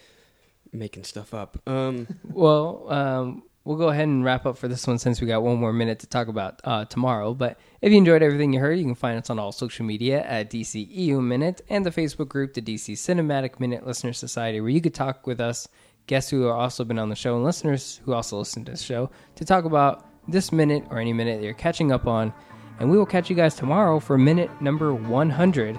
making 0.72 1.04
stuff 1.04 1.32
up. 1.34 1.58
Um, 1.66 2.06
Well, 2.24 2.90
um, 2.92 3.42
we'll 3.64 3.76
go 3.78 3.88
ahead 3.88 4.06
and 4.06 4.24
wrap 4.24 4.46
up 4.46 4.58
for 4.58 4.68
this 4.68 4.86
one 4.86 4.98
since 4.98 5.20
we 5.20 5.26
got 5.26 5.42
one 5.42 5.58
more 5.58 5.72
minute 5.72 6.00
to 6.00 6.06
talk 6.06 6.28
about 6.28 6.60
uh, 6.64 6.84
tomorrow. 6.84 7.34
But 7.34 7.58
if 7.80 7.90
you 7.90 7.98
enjoyed 7.98 8.22
everything 8.22 8.52
you 8.52 8.60
heard, 8.60 8.78
you 8.78 8.84
can 8.84 8.94
find 8.94 9.18
us 9.18 9.30
on 9.30 9.38
all 9.38 9.52
social 9.52 9.84
media 9.84 10.22
at 10.24 10.50
DCEU 10.50 11.22
Minute 11.22 11.60
and 11.68 11.84
the 11.84 11.90
Facebook 11.90 12.28
group, 12.28 12.54
the 12.54 12.62
DC 12.62 12.92
Cinematic 12.94 13.58
Minute 13.60 13.86
Listener 13.86 14.12
Society, 14.12 14.60
where 14.60 14.70
you 14.70 14.80
could 14.80 14.94
talk 14.94 15.26
with 15.26 15.40
us, 15.40 15.66
guests 16.06 16.30
who 16.30 16.42
have 16.42 16.54
also 16.56 16.84
been 16.84 16.98
on 16.98 17.08
the 17.08 17.16
show, 17.16 17.34
and 17.36 17.44
listeners 17.44 18.00
who 18.04 18.12
also 18.12 18.38
listen 18.38 18.64
to 18.66 18.72
the 18.72 18.78
show 18.78 19.10
to 19.36 19.44
talk 19.44 19.64
about 19.64 20.06
this 20.28 20.52
minute 20.52 20.84
or 20.90 20.98
any 20.98 21.12
minute 21.12 21.40
that 21.40 21.44
you're 21.44 21.54
catching 21.54 21.90
up 21.90 22.06
on. 22.06 22.32
And 22.80 22.90
we 22.90 22.98
will 22.98 23.06
catch 23.06 23.30
you 23.30 23.36
guys 23.36 23.54
tomorrow 23.54 24.00
for 24.00 24.18
minute 24.18 24.50
number 24.60 24.94
100 24.94 25.78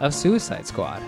of 0.00 0.14
Suicide 0.14 0.66
Squad. 0.66 1.02